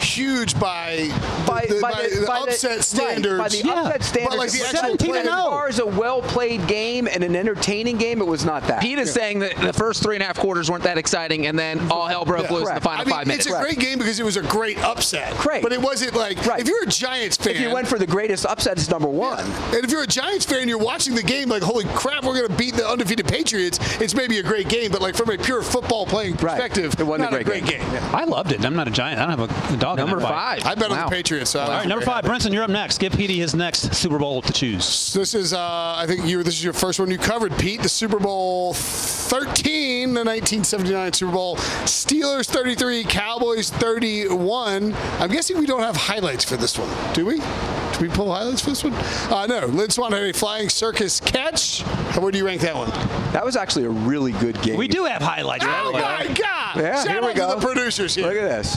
[0.00, 1.08] huge by
[1.46, 3.38] by, the, by by the, the by the- upset right, standards.
[3.38, 3.82] by the Yeah.
[3.82, 7.08] upset standards, But like the actual 17 play, and as far as a well-played game
[7.10, 8.80] and an entertaining game, it was not that.
[8.80, 11.58] Pete is saying that the first three and a half quarters weren't that exciting, and
[11.58, 12.52] then all hell broke Yeah.
[12.52, 12.84] loose in the Correct.
[12.84, 13.46] final I mean, five minutes.
[13.46, 15.36] it's a great game because it was a great upset.
[15.38, 15.62] Great.
[15.62, 16.60] But it wasn't like Right.
[16.60, 17.54] if you're a Giants fan.
[17.54, 19.40] if you went for the greatest upset, it's number one.
[19.72, 22.34] and if you're a Giants fan, and you're watching the game like, holy crap, we're
[22.34, 23.78] going to beat the undefeated Patriots.
[24.00, 26.40] It's maybe a great game, but like from a pure football playing Right.
[26.52, 27.80] perspective, It wasn't not a great game.
[27.80, 28.00] game.
[28.12, 28.64] I loved it.
[28.64, 29.18] I'm not a giant.
[29.20, 29.98] I don't have a dog.
[29.98, 30.62] in Number that fight.
[30.62, 30.72] five.
[30.72, 31.50] I bet on the Patriots.
[31.50, 32.36] So I All number five, happy.
[32.38, 32.98] Brinson, you're up next.
[32.98, 35.12] Give Petey his next Super Bowl to choose.
[35.12, 36.42] This is, uh, I think you.
[36.42, 37.82] This is your first one you covered, Pete.
[37.82, 41.56] The Super Bowl 13, the 1979 Super Bowl.
[41.56, 44.94] Steelers 33, Cowboys 31.
[45.18, 47.38] I'm guessing we don't have highlights for this one, do we?
[47.38, 48.92] Do we pull highlights for this one?
[49.32, 49.66] Uh, no.
[49.66, 51.80] Lynn Swann had a flying circus catch.
[52.18, 52.90] Where do you rank that one?
[53.32, 54.76] That was actually a really good game.
[54.76, 55.64] We do have highlights.
[55.66, 56.00] Oh way.
[56.02, 56.76] my God!
[56.76, 57.54] Yeah, Shout here we go.
[57.54, 58.26] to the producers here.
[58.26, 58.76] Look at this.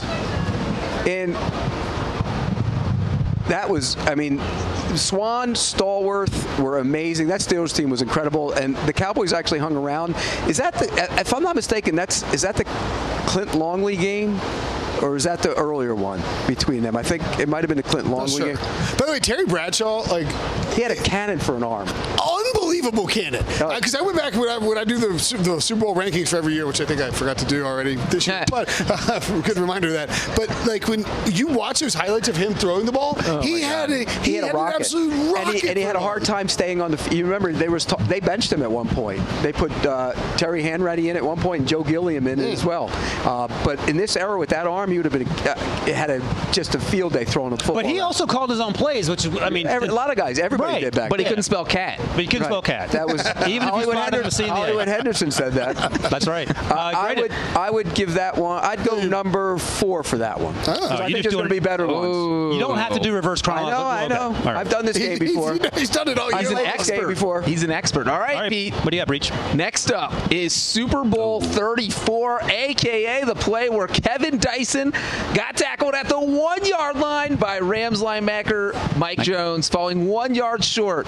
[1.05, 1.35] And
[3.47, 4.39] that was, I mean,
[4.95, 7.27] Swann, Stallworth were amazing.
[7.27, 10.15] That Steelers team was incredible, and the Cowboys actually hung around.
[10.47, 10.85] Is that the?
[11.19, 12.65] If I'm not mistaken, that's is that the
[13.27, 14.39] Clint Longley game?
[15.01, 16.95] or is that the earlier one between them?
[16.95, 18.47] I think it might have been the Clinton Not Longley sure.
[18.55, 18.55] game.
[18.97, 20.25] By the way, Terry Bradshaw, like
[20.73, 21.87] He had a cannon for an arm.
[21.89, 23.43] unbelievable cannon.
[23.45, 25.07] Because I went back when I, when I do the,
[25.43, 27.95] the Super Bowl rankings for every year, which I think I forgot to do already
[28.09, 28.45] this year.
[28.49, 30.33] but uh, good reminder of that.
[30.35, 34.05] But like when you watch those highlights of him throwing the ball, he had a
[34.05, 36.23] he, He had a an rocket, absolute and rocket, he, and he had a hard
[36.23, 36.97] time staying on the.
[36.99, 39.21] f- You remember they was t- they benched him at one point.
[39.41, 42.63] They put uh, Terry Hanratty in at one point and Joe Gilliam in it as
[42.65, 42.89] well.
[43.25, 46.09] Uh, but in this era with that arm, he would have been uh, it had
[46.09, 46.19] a,
[46.51, 47.75] just a field day throwing a football.
[47.75, 50.39] But he also called his own plays, which I mean, Every- a lot of guys,
[50.39, 50.81] everybody Right.
[50.81, 51.09] did back.
[51.09, 51.31] But he then.
[51.31, 51.99] couldn't spell cat.
[51.99, 52.47] But he couldn't Right.
[52.49, 52.74] spell cat.
[52.87, 54.87] That was Even if you Hollywood, spotted him Henderson, the Hollywood.
[54.87, 55.75] Henderson said that.
[56.09, 56.49] That's right.
[56.71, 58.63] Uh, I would I would give that one.
[58.63, 60.55] I'd go number four for that one.
[60.67, 62.55] Oh, I you think just there's going to be better ones.
[62.55, 63.75] You don't have to do reverse chronology.
[63.75, 64.29] I know, I know.
[64.31, 64.39] Okay.
[64.39, 64.57] All right.
[64.57, 65.57] I've done this game before.
[65.75, 67.07] He's done it all I've He's an done this game expert.
[67.07, 67.41] before.
[67.41, 68.07] He's an expert.
[68.07, 68.73] All right, Pete.
[68.75, 69.31] What do you got, Breech?
[69.53, 74.91] Next up is Super Bowl 34, aka the play where Kevin Dyson
[75.33, 80.63] got tackled at the one yard line by Rams linebacker Mike Jones, falling one yard
[80.63, 81.07] short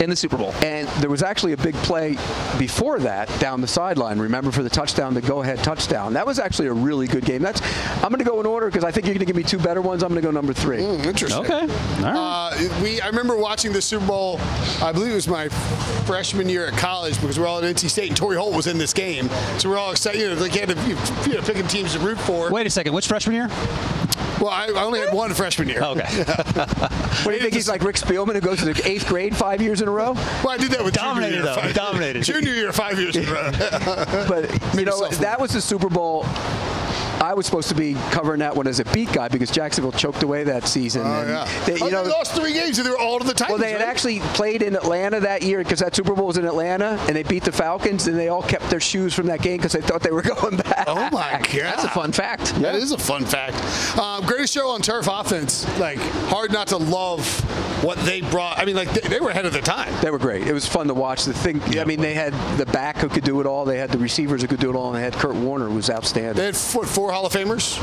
[0.00, 0.52] in the Super Bowl.
[0.62, 2.16] And there was actually a big play
[2.58, 4.18] before that down the sideline.
[4.18, 6.12] Remember for the touchdown, the go-ahead touchdown.
[6.14, 7.42] That was actually a really good game.
[7.42, 7.60] That's
[8.02, 9.58] I'm going to go in order because I think you're going to give me two
[9.58, 10.02] better ones.
[10.02, 10.78] I'm going to go number three.
[10.78, 11.44] Mm, interesting.
[11.44, 11.66] Okay.
[12.02, 14.38] Uh, we, I remember watching the Super Bowl.
[14.82, 15.48] I believe it was my
[16.06, 18.78] freshman year at college because we're all at NC State and Torry Holt was in
[18.78, 19.28] this game,
[19.58, 20.20] so we're all excited.
[20.20, 22.50] You know, like you had to, you know, picking teams to root for.
[22.50, 22.92] Wait a second.
[22.92, 23.48] Which freshman year?
[24.42, 25.82] Well, I, I only had one freshman year.
[25.82, 26.24] Okay.
[27.22, 27.54] What do you think?
[27.54, 30.14] He's like Rick Spielman who goes to the eighth grade five years in a row.
[30.14, 31.54] Well, I did that with Dominated, junior year.
[31.54, 31.60] though.
[31.60, 32.22] Five, Dominated.
[32.24, 33.52] Junior year, five years in a row.
[34.26, 36.24] but you know that was the Super Bowl.
[37.22, 40.24] I was supposed to be covering that one as a beat guy because Jacksonville choked
[40.24, 41.02] away that season.
[41.02, 41.64] Oh, and yeah.
[41.66, 43.58] they, Oh, know, they lost three games and they were all to the Titans.
[43.60, 43.88] well, they had right?
[43.88, 47.22] actually played in Atlanta that year because that Super Bowl was in Atlanta, and they
[47.22, 50.02] beat the Falcons, and they all kept their shoes from that game because they thought
[50.02, 50.84] they were going back.
[50.88, 52.52] Oh my god, That's a fun fact.
[52.54, 52.72] Yeah.
[52.72, 53.56] That is a fun fact.
[53.98, 55.64] Um, greatest show on turf offense.
[55.78, 55.98] Like
[56.28, 57.24] hard not to love
[57.84, 58.58] what they brought.
[58.58, 59.92] I mean, like they, they were ahead of their time.
[60.02, 60.46] They were great.
[60.46, 61.24] It was fun to watch.
[61.24, 63.64] The thing, I mean, they had the back who could do it all.
[63.64, 65.74] They had the receivers who could do it all, and they had Kurt Warner who
[65.76, 66.34] was outstanding.
[66.34, 67.76] They had what, four Hall of Famers,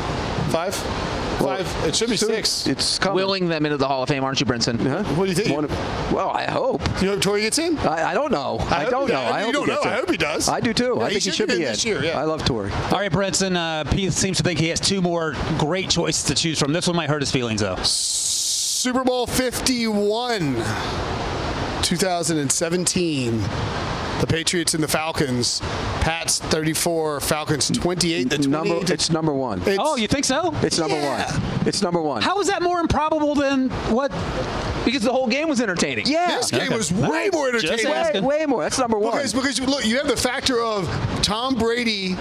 [0.51, 1.67] five, five.
[1.87, 2.67] It should be six.
[2.67, 3.15] It's coming.
[3.15, 4.77] Willing them into the Hall of Fame, aren't you, Brinson?
[5.15, 5.63] What do you think?
[5.63, 6.81] Of- well, I hope.
[7.01, 7.77] You hope Torry gets in?
[7.79, 8.57] I, I don't know.
[8.59, 9.13] I, hope don't know.
[9.15, 9.31] does.
[9.31, 9.81] I You hope don't he know.
[9.91, 10.49] I hope he does.
[10.49, 10.95] I do too.
[10.97, 11.67] Yeah, I he think he should should be in in.
[11.67, 12.19] this year, yeah.
[12.19, 12.71] I love Torry.
[12.71, 13.55] All right, Brinson.
[13.55, 16.73] Uh, Pete seems to think he has two more great choices to choose from.
[16.73, 17.77] This one might hurt his feelings, though.
[17.83, 20.55] Super Bowl 51,
[21.83, 23.39] 2017.
[24.19, 25.59] The Patriots and the Falcons.
[26.01, 28.29] Pats 34, Falcons 28.
[28.29, 28.49] The 28.
[28.49, 29.59] Number, it's number one.
[29.61, 30.53] It's- oh, you think so?
[30.61, 31.23] It's number one.
[31.65, 32.21] It's number one.
[32.21, 34.11] How is that more improbable than what?
[34.85, 36.07] Because the whole game was entertaining.
[36.07, 36.37] Yeah.
[36.37, 36.75] This game Okay.
[36.77, 37.85] was way more entertaining.
[37.91, 38.63] way, way more.
[38.63, 39.17] That's number one.
[39.17, 40.87] Because, because look, you have the factor of
[41.21, 42.15] Tom Brady,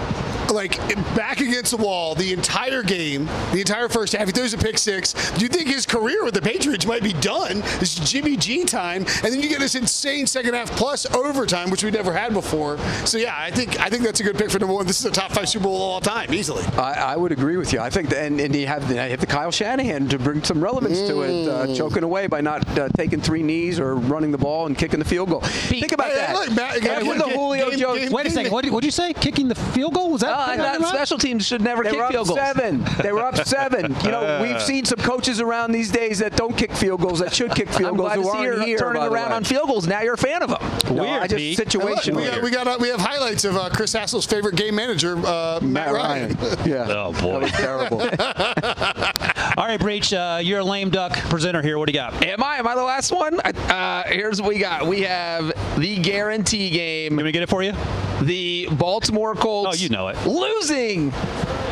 [0.53, 0.77] like
[1.15, 4.27] back against the wall the entire game, the entire first half.
[4.27, 5.13] He throws a pick six.
[5.31, 7.63] Do you think his career with the Patriots might be done?
[7.79, 11.83] It's Jimmy G time, and then you get this insane second half plus overtime, which
[11.91, 12.77] we never had before.
[13.05, 14.85] So yeah, I think I think that's a good pick for number one.
[14.85, 16.63] This is a top five Super Bowl of all time, easily.
[16.77, 17.79] I, I would agree with you.
[17.79, 20.43] I think, that, and, and you have the, you have the Kyle Shanahan to bring
[20.43, 21.47] some relevance to it, Mm.
[21.73, 24.99] uh, choking away by not uh, taking three knees or running the ball and kicking
[24.99, 25.41] the field goal.
[25.41, 26.33] Think about Hey, that.
[26.33, 27.99] look, Matt, again, After the game- Julio game- Jones.
[27.99, 28.51] game- Wait a second.
[28.51, 29.13] What did you say?
[29.13, 30.11] Kicking the field goal?
[30.11, 30.31] Was that?
[30.31, 32.39] Uh, that special teams should never They kick were up field goals.
[32.39, 32.83] seven.
[33.01, 33.95] They were up seven.
[34.03, 37.33] You know, we've seen some coaches around these days that don't kick field goals that
[37.33, 38.77] should kick field I'm goals glad to see you're here.
[38.79, 39.87] turning around on field goals.
[39.87, 40.95] Now you're a fan of them.
[40.95, 41.57] No, Weird, I just Pete.
[41.79, 42.15] And look, situation.
[42.15, 45.17] we got, we got uh, we have highlights of uh, Chris Hassel's favorite game manager,
[45.25, 46.37] uh, Matt, Ryan.
[46.65, 46.85] yeah.
[46.89, 47.39] Oh boy.
[47.39, 47.99] That was terrible.
[49.59, 50.13] All right, Breech.
[50.13, 51.77] Uh, you're a lame duck presenter here.
[51.77, 52.25] What do you got?
[52.25, 52.59] Am I?
[52.59, 53.41] Am I the last one?
[53.41, 54.87] Uh, here's what we got.
[54.87, 57.17] We have the guarantee game.
[57.17, 57.73] Let me get it for you.
[58.21, 59.69] The Baltimore Colts.
[59.69, 60.25] Oh, you know it.
[60.25, 61.11] Losing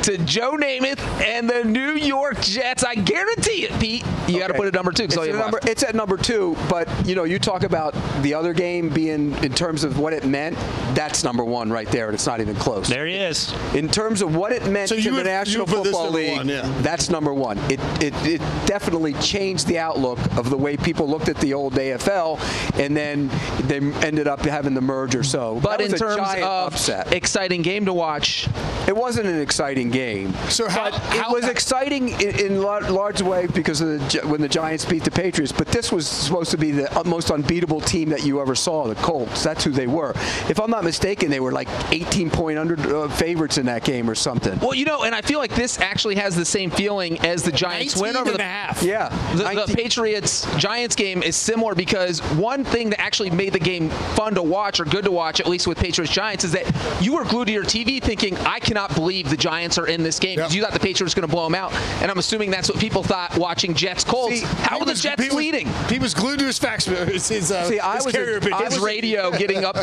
[0.03, 2.83] to Joe Namath and the New York Jets.
[2.83, 4.05] I guarantee it, Pete.
[4.27, 5.05] You got to put it number two.
[5.05, 8.33] It's, So at number, it's at number two, but you know, you talk about the
[8.33, 10.57] other game being in terms of what it meant.
[10.93, 12.87] That's number one right there, and it's not even close.
[12.87, 13.53] There he is.
[13.73, 15.83] In terms of what it meant So to you the would- National you would put
[15.83, 16.79] this Football League, one, yeah.
[16.81, 17.57] that's number one.
[17.69, 21.73] It, it it definitely changed the outlook of the way people looked at the old
[21.73, 22.39] AFL,
[22.79, 23.29] and then
[23.63, 25.23] they ended up having the merger.
[25.23, 27.13] So, But that in was a terms giant of upset.
[27.13, 28.47] exciting game to watch,
[28.87, 30.33] It wasn't an exciting game.
[30.49, 34.47] So how- how- it was exciting in, in large way because of the, when the
[34.47, 35.51] Giants beat the Patriots.
[35.51, 38.95] But this was supposed to be the most unbeatable team that you ever saw, the
[38.95, 39.43] Colts.
[39.43, 40.11] That's who they were.
[40.47, 44.09] If I'm not mistaken, they were like 18 point under uh, favorites in that game
[44.09, 44.57] or something.
[44.59, 47.51] well, you know, and I feel like this actually has the same feeling as the
[47.51, 48.83] Giants win 19 over and the a half.
[48.83, 53.59] Yeah, The, the Patriots Giants game is similar because one thing that actually made the
[53.59, 56.65] game fun to watch or good to watch, at least with Patriots Giants, is that
[57.01, 60.03] you were glued to your TV thinking, I cannot cannot believe the Giants are in
[60.03, 62.19] this game because you thought the Patriots were going to blow them out, and I'm
[62.19, 64.41] assuming that's what people thought watching Jets Colts.
[64.43, 65.67] How are the Jets he was- leading?
[65.89, 66.85] He was glued to his fax.
[66.85, 68.53] His, his, uh, See, I his was carrier a, pigeon.
[68.53, 68.81] I was a-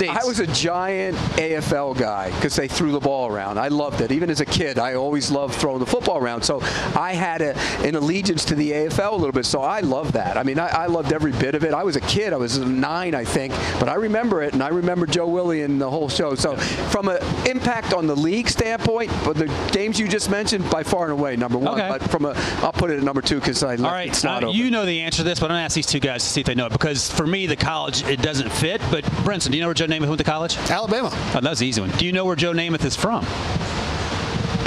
[0.11, 3.59] I was a giant AFL guy because they threw the ball around.
[3.59, 4.13] I loved it.
[4.13, 6.43] Even as a kid, I always loved throwing the football around.
[6.43, 6.61] So
[6.95, 9.47] I had a, an allegiance to the AFL a little bit.
[9.47, 10.37] So I love that.
[10.37, 11.75] I mean, I, I loved every bit of it.
[11.75, 12.33] I was a kid.
[12.33, 15.81] I was nine, I think, but I remember it, and I remember Joe Willie and
[15.81, 16.35] the whole show.
[16.35, 20.83] So from an impact on the league standpoint, but the games you just mentioned, by
[20.83, 21.81] far and away, number one.
[21.81, 21.89] Okay.
[21.89, 24.25] But from a, I'll put it at number two because I left All right, it's
[24.25, 26.01] not uh, you know the answer to this, but I'm going to ask these two
[26.01, 26.73] guys to see if they know it.
[26.73, 28.81] Because for me, the college, it doesn't fit.
[28.91, 30.57] But Brinson, do you know where Joe Namath went to college?
[30.71, 31.11] Alabama.
[31.13, 31.91] Oh, that was the easy one.
[31.91, 33.25] Do you know where Joe Namath is from?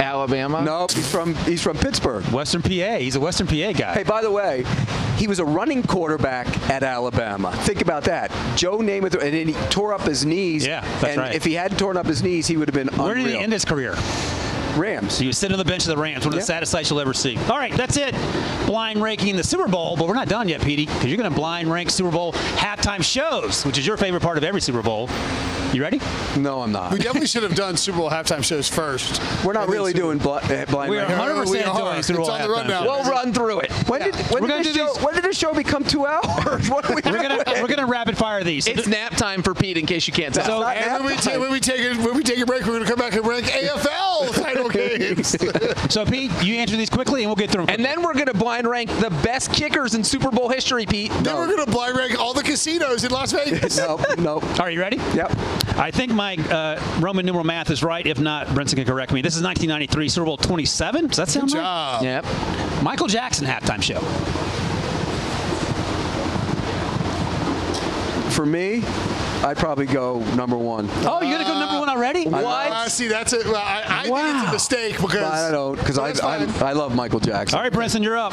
[0.00, 0.62] Alabama?
[0.62, 2.24] No, he's from he's from Pittsburgh.
[2.26, 2.96] Western PA.
[2.98, 3.94] He's a Western PA guy.
[3.94, 4.64] Hey, by the way,
[5.16, 7.52] he was a running quarterback at Alabama.
[7.58, 8.30] Think about that.
[8.56, 10.66] Joe Namath, and then he tore up his knees.
[10.66, 11.34] Yeah, that's and right.
[11.34, 13.52] if he hadn't torn up his knees, he would have been Where did he end
[13.52, 13.96] his career?
[14.76, 15.18] Rams.
[15.18, 17.00] He was sitting on the bench of the Rams, one of the saddest sights you'll
[17.00, 17.36] ever see.
[17.50, 18.14] All right, that's it.
[18.66, 21.36] Blind ranking the Super Bowl, but we're not done yet, Petey, because you're going to
[21.36, 25.08] blind rank Super Bowl halftime shows, which is your favorite part of every Super Bowl.
[25.72, 26.00] You ready?
[26.38, 26.92] No, I'm not.
[26.92, 29.20] We definitely should have done Super Bowl halftime shows first.
[29.44, 30.90] We're not really Super- doing bl- uh, blind.
[30.90, 32.02] We are 100% we doing are.
[32.02, 32.84] Super Bowl It's on the halftime rundown.
[32.86, 33.04] shows.
[33.04, 33.72] We'll run through it.
[33.86, 36.68] When did when did gonna this show these- when did this show become two hours?
[36.70, 38.66] What are we We're gonna we're gonna rapid fire these.
[38.66, 40.46] It's nap time for Pete, in case you can't tell.
[40.46, 42.72] So- And when we, ta- when we take a, when we take a break, we're
[42.72, 45.36] going to come back and rank AFL title games.
[45.92, 47.74] so Pete, you answer these quickly, and we'll get through them.
[47.74, 51.12] and then we're going to blind rank the best kickers in Super Bowl history, Pete.
[51.22, 53.76] then we're going to blind rank all the casinos in Las Vegas.
[53.78, 54.40] no, no.
[54.60, 54.96] Are you ready?
[55.14, 55.36] Yep.
[55.78, 58.04] I think my uh, Roman numeral math is right.
[58.06, 59.22] If not, Brinson can correct me.
[59.22, 61.06] This is 1993 Super Bowl 27.
[61.06, 62.00] Does that sound Good right?
[62.00, 62.02] job.
[62.02, 62.82] Yep.
[62.82, 64.00] Michael Jackson halftime show.
[68.30, 68.82] For me,
[69.44, 70.88] I'd probably go number one.
[71.04, 72.26] Oh, you're gonna go number one already?
[72.26, 73.46] Uh, see, that's it.
[73.46, 76.68] Well, I, I think it's a mistake because But I don't because I, I.
[76.68, 77.56] I love Michael Jackson.
[77.56, 78.32] All right, Brinson, you're up.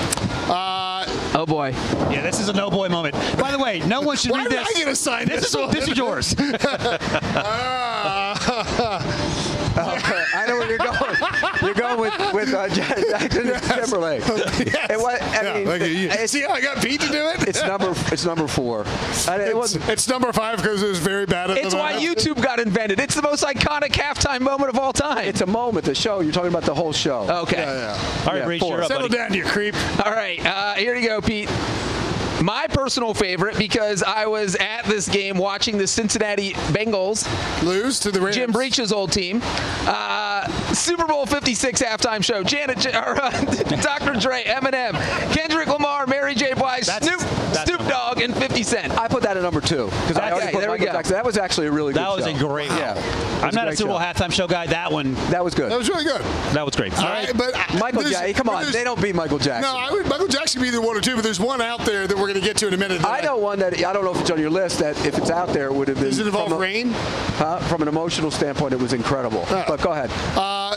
[0.50, 0.85] Uh,
[1.34, 1.70] Oh boy.
[2.12, 3.16] Yeah, this is a no boy moment.
[3.38, 4.76] By the way, no one should Why read did this.
[4.76, 5.42] I get assigned this?
[5.42, 5.72] this is one?
[5.72, 6.36] this is yours.
[6.36, 7.36] uh,
[9.76, 10.96] I know where you're going.
[11.96, 13.46] You're with with uh, Jackson
[13.80, 14.22] Timberlake.
[14.28, 14.90] yes.
[14.90, 16.10] It was, I Yeah, mean, look at you.
[16.10, 17.48] it's, See how I got Pete to do it?
[17.48, 18.82] it's number it's number four.
[19.30, 19.90] And it It's, wasn't.
[19.90, 22.18] it's number five because it was very bad at It's the why moment.
[22.20, 23.00] YouTube got invented.
[23.00, 25.28] It's the most iconic halftime moment of all time.
[25.28, 25.86] It's a moment.
[25.86, 26.20] The show.
[26.20, 27.22] You're talking about the whole show.
[27.44, 27.58] okay.
[27.58, 28.22] Yeah, yeah.
[28.28, 29.18] All right, Yeah, Reach, you're up, Settle buddy.
[29.18, 29.76] down, you creep.
[30.06, 31.50] All right, uh, here you go, Pete.
[32.46, 37.26] My personal favorite because I was at this game watching the Cincinnati Bengals,
[37.64, 38.36] Lose to the Rams.
[38.36, 39.42] Jim Breach's old team.
[39.88, 42.44] Uh, Super Bowl 56 halftime show.
[42.44, 43.32] Janet, J- or, uh,
[43.82, 44.14] Dr.
[44.20, 44.94] Dre, Eminem,
[45.34, 46.54] Kendrick Lamar, Mary J.
[46.54, 47.20] Blige, That's- Snoop,
[47.52, 48.94] that's Snoop Dogg, and 50 Cent.
[48.96, 50.92] I put that at number two because I Okay, already put there we Michael go.
[51.00, 51.14] Jackson.
[51.16, 52.20] That was actually a really good one.
[52.20, 52.46] That was show.
[52.46, 52.70] a great.
[52.70, 54.68] Yeah, I'm not a great Super Bowl halftime show guy.
[54.68, 55.72] That one, That was good.
[55.72, 56.22] That was really good.
[56.54, 56.96] that was great.
[56.98, 58.34] All right, but Michael Jackson.
[58.36, 59.62] Come on, they don't beat Michael Jackson.
[59.74, 61.80] No, I would, Michael Jackson could be either one or two, but there's one out
[61.86, 63.04] there that we're going to get to in a minute.
[63.04, 64.80] I know one that I don't know if it's on your list.
[64.80, 66.06] That if it's out there, it would have been.
[66.06, 66.92] Does it involve from a- rain?
[66.94, 67.60] Huh?
[67.62, 69.46] From an emotional standpoint, it was incredible.
[69.50, 69.66] Oh.
[69.68, 70.12] But go ahead.
[70.38, 70.76] Uh,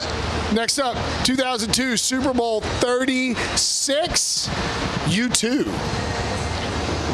[0.55, 4.49] next up, 2002 Super Bowl 36,
[5.09, 6.08] U2.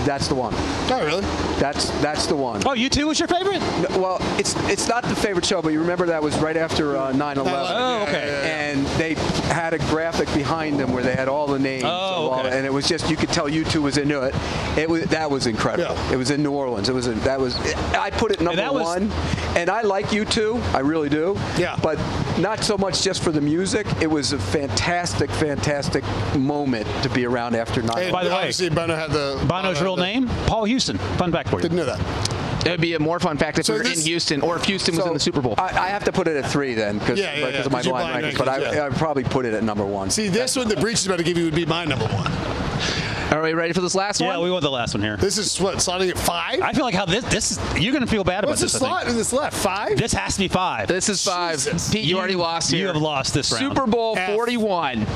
[0.05, 0.53] That's the one.
[0.55, 1.23] Oh, really?
[1.59, 2.63] That's that's the one.
[2.67, 3.61] Oh, you two was your favorite?
[3.91, 6.97] No, well, it's it's not the favorite show, but you remember that was right after
[6.97, 7.45] uh, 9/11.
[7.47, 8.43] Oh, okay.
[8.71, 9.15] And they
[9.55, 11.85] had a graphic behind them where they had all the names.
[11.87, 14.35] Oh, of all- and it was just you could tell U2 was into it.
[14.77, 15.95] It was that was incredible.
[15.95, 16.13] Yeah.
[16.13, 16.89] It was in New Orleans.
[16.89, 17.57] It was a, that was
[17.95, 19.11] I put it number that was- one.
[19.57, 20.61] And I like U2.
[20.75, 21.37] I really do.
[21.57, 21.79] Yeah.
[21.81, 21.99] But
[22.39, 23.87] not so much just for the music.
[24.03, 26.03] It was a fantastic, fantastic
[26.37, 28.03] moment to be around after 9/11.
[28.03, 30.29] And By the way, obviously Bono had the Bono's had real name?
[30.47, 30.99] Paul Hewson.
[30.99, 31.63] Fun fact for you.
[31.63, 32.45] Didn't know that.
[32.67, 34.65] It would be a more fun fact if So we were in Houston or if
[34.65, 35.55] Houston was in the Super Bowl.
[35.59, 37.83] I, I have to put it at three then because Yeah, yeah, yeah, of my
[37.83, 38.39] you blind blind rankings.
[38.39, 38.87] But I, yeah.
[38.87, 40.09] I'd probably put it at number one.
[40.11, 42.33] See, this one the Breech is about to give you would be my number one.
[43.33, 44.31] Are we ready for this last one?
[44.31, 45.17] Yeah, we want the last one here.
[45.17, 46.61] This is what slotting at five.
[46.61, 48.63] I feel like how this this is, you're gonna feel bad about this.
[48.63, 48.83] What's the this.
[48.83, 49.01] I think.
[49.03, 49.57] slot in this left?
[49.57, 49.99] Five.
[49.99, 50.89] This has to be five.
[50.89, 51.57] This is five.
[51.57, 51.91] Jesus.
[51.91, 52.81] Pete, you, already lost here.
[52.81, 53.75] You have lost this round.
[53.75, 54.35] Super Bowl F.
[54.35, 55.07] 41.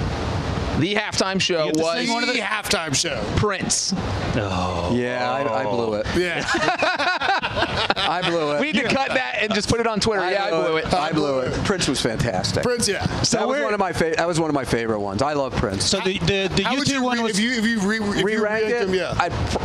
[0.79, 3.23] The halftime show You was sing one of the halftime show.
[3.37, 3.93] Prince.
[4.37, 4.93] Oh.
[4.95, 6.07] Yeah, I, I blew it.
[6.17, 6.45] Yeah.
[7.97, 8.61] I blew it.
[8.61, 10.29] We need to cut that and just put it on Twitter.
[10.31, 10.93] yeah, I blew it.
[10.93, 11.53] I blew it.
[11.65, 12.63] Prince was fantastic.
[12.63, 13.05] Prince, yeah.
[13.23, 15.23] So that was one of my fa- that was one of my favorite ones.
[15.23, 15.85] I love Prince.
[15.85, 17.81] So the the, the How would U2 you one re- was if you if you
[17.81, 18.87] re, if you Re-ranked ranked it.
[18.87, 19.15] them, yeah.
[19.19, 19.59] I'd pr-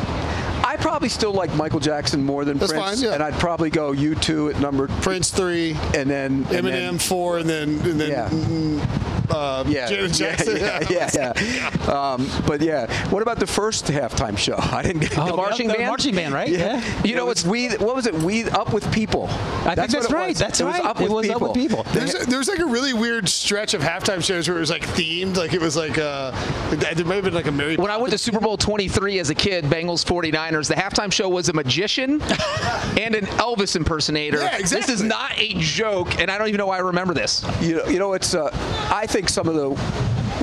[0.74, 3.13] I probably still like Michael Jackson more than That's Prince, fine, yeah.
[3.13, 6.97] and I'd probably go U two at number Prince three, and then and Eminem then-
[6.99, 8.30] four, and then and then Yeah.
[8.30, 10.57] mm, uh, Yeah, Janet yeah, Jackson.
[10.57, 11.93] yeah, yeah, yeah.
[12.13, 14.55] Um, but yeah, what about the first halftime show?
[14.59, 15.88] I didn't get Oh, the marching the band?
[15.89, 16.49] marching band, right?
[16.49, 16.82] Yeah.
[16.82, 17.03] Yeah.
[17.03, 17.69] You know, it's we.
[17.76, 18.15] What was it?
[18.15, 19.28] We up with people.
[19.30, 20.36] I think that's what it right.
[20.36, 20.86] That's it was right.
[20.86, 21.84] Up It with was Up with People.
[21.93, 24.84] There's, a, there's like a really weird stretch of halftime shows where it was like
[24.88, 26.32] themed, like it was like uh,
[26.71, 27.76] there may have been like a Mary.
[27.78, 31.30] When I went to Super Bowl 23 as a kid, Bengals 49ers, the halftime show
[31.30, 34.39] was a magician and an Elvis impersonator.
[34.39, 37.43] Yeah, This is not a joke, and I don't even know why I remember this.
[37.61, 38.34] You know, you know, it's.
[38.36, 38.49] Uh,
[38.91, 39.70] I think some of the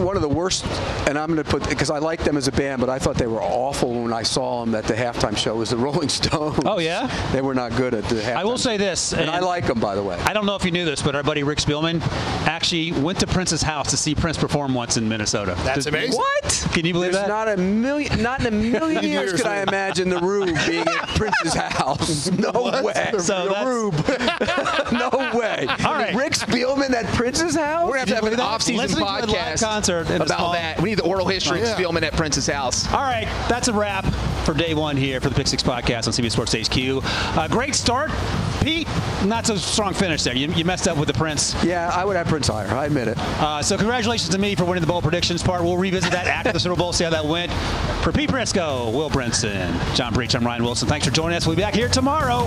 [0.01, 0.65] one of the worst,
[1.09, 3.17] and I'm going to put because I like them as a band, but I thought
[3.17, 5.57] they were awful when I saw them at the halftime show.
[5.57, 6.59] Was the Rolling Stones?
[6.65, 7.07] Oh, yeah?
[7.33, 8.37] they were not good at the halftime.
[8.37, 10.17] I will say this, and, I like them by the way.
[10.25, 12.01] I don't know if you knew this, but our buddy Rick Spielman
[12.47, 15.55] actually went to Prince's house to see Prince perform once in Minnesota.
[15.65, 16.17] That's Did- amazing.
[16.19, 16.67] What?
[16.73, 17.29] Can you believe There's that?
[17.29, 21.09] not a million, not in a million years could I imagine the Rube being at
[21.17, 22.31] Prince's house.
[22.33, 22.51] No
[22.85, 23.13] way.
[23.19, 24.93] So the Rube.
[24.93, 25.67] no way.
[25.85, 26.15] All right.
[26.15, 27.87] Rick Spielman at Prince's house.
[27.89, 30.81] We're going to have to have an off-season Listening live podcast concert about that.
[30.81, 31.73] We need the oral history Yeah.
[31.73, 32.87] of Spielman at Prince's house.
[32.93, 34.05] All right, that's a wrap
[34.45, 37.03] for day one here for the Pick Six podcast on CBS Sports HQ.
[37.39, 38.11] Uh, great start,
[38.63, 38.89] Pete.
[39.25, 40.35] Not so strong finish there.
[40.37, 41.55] You, you messed up with the Prince.
[41.65, 42.69] Yeah, I would have Prince higher.
[42.69, 43.19] I admit it.
[43.19, 45.63] Uh, so congratulations to me for winning the bowl predictions part.
[45.63, 47.53] We'll revisit that after the Super Bowl, see how that went.
[48.03, 50.89] For Pete Prisco, Will Brinson, John Breech, I'm Ryan Wilson.
[50.89, 51.47] Thanks for joining us.
[51.47, 52.47] We'll be back here tomorrow.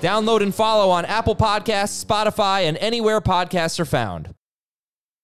[0.00, 4.32] Download and follow on Apple Podcasts, Spotify, and anywhere podcasts are found.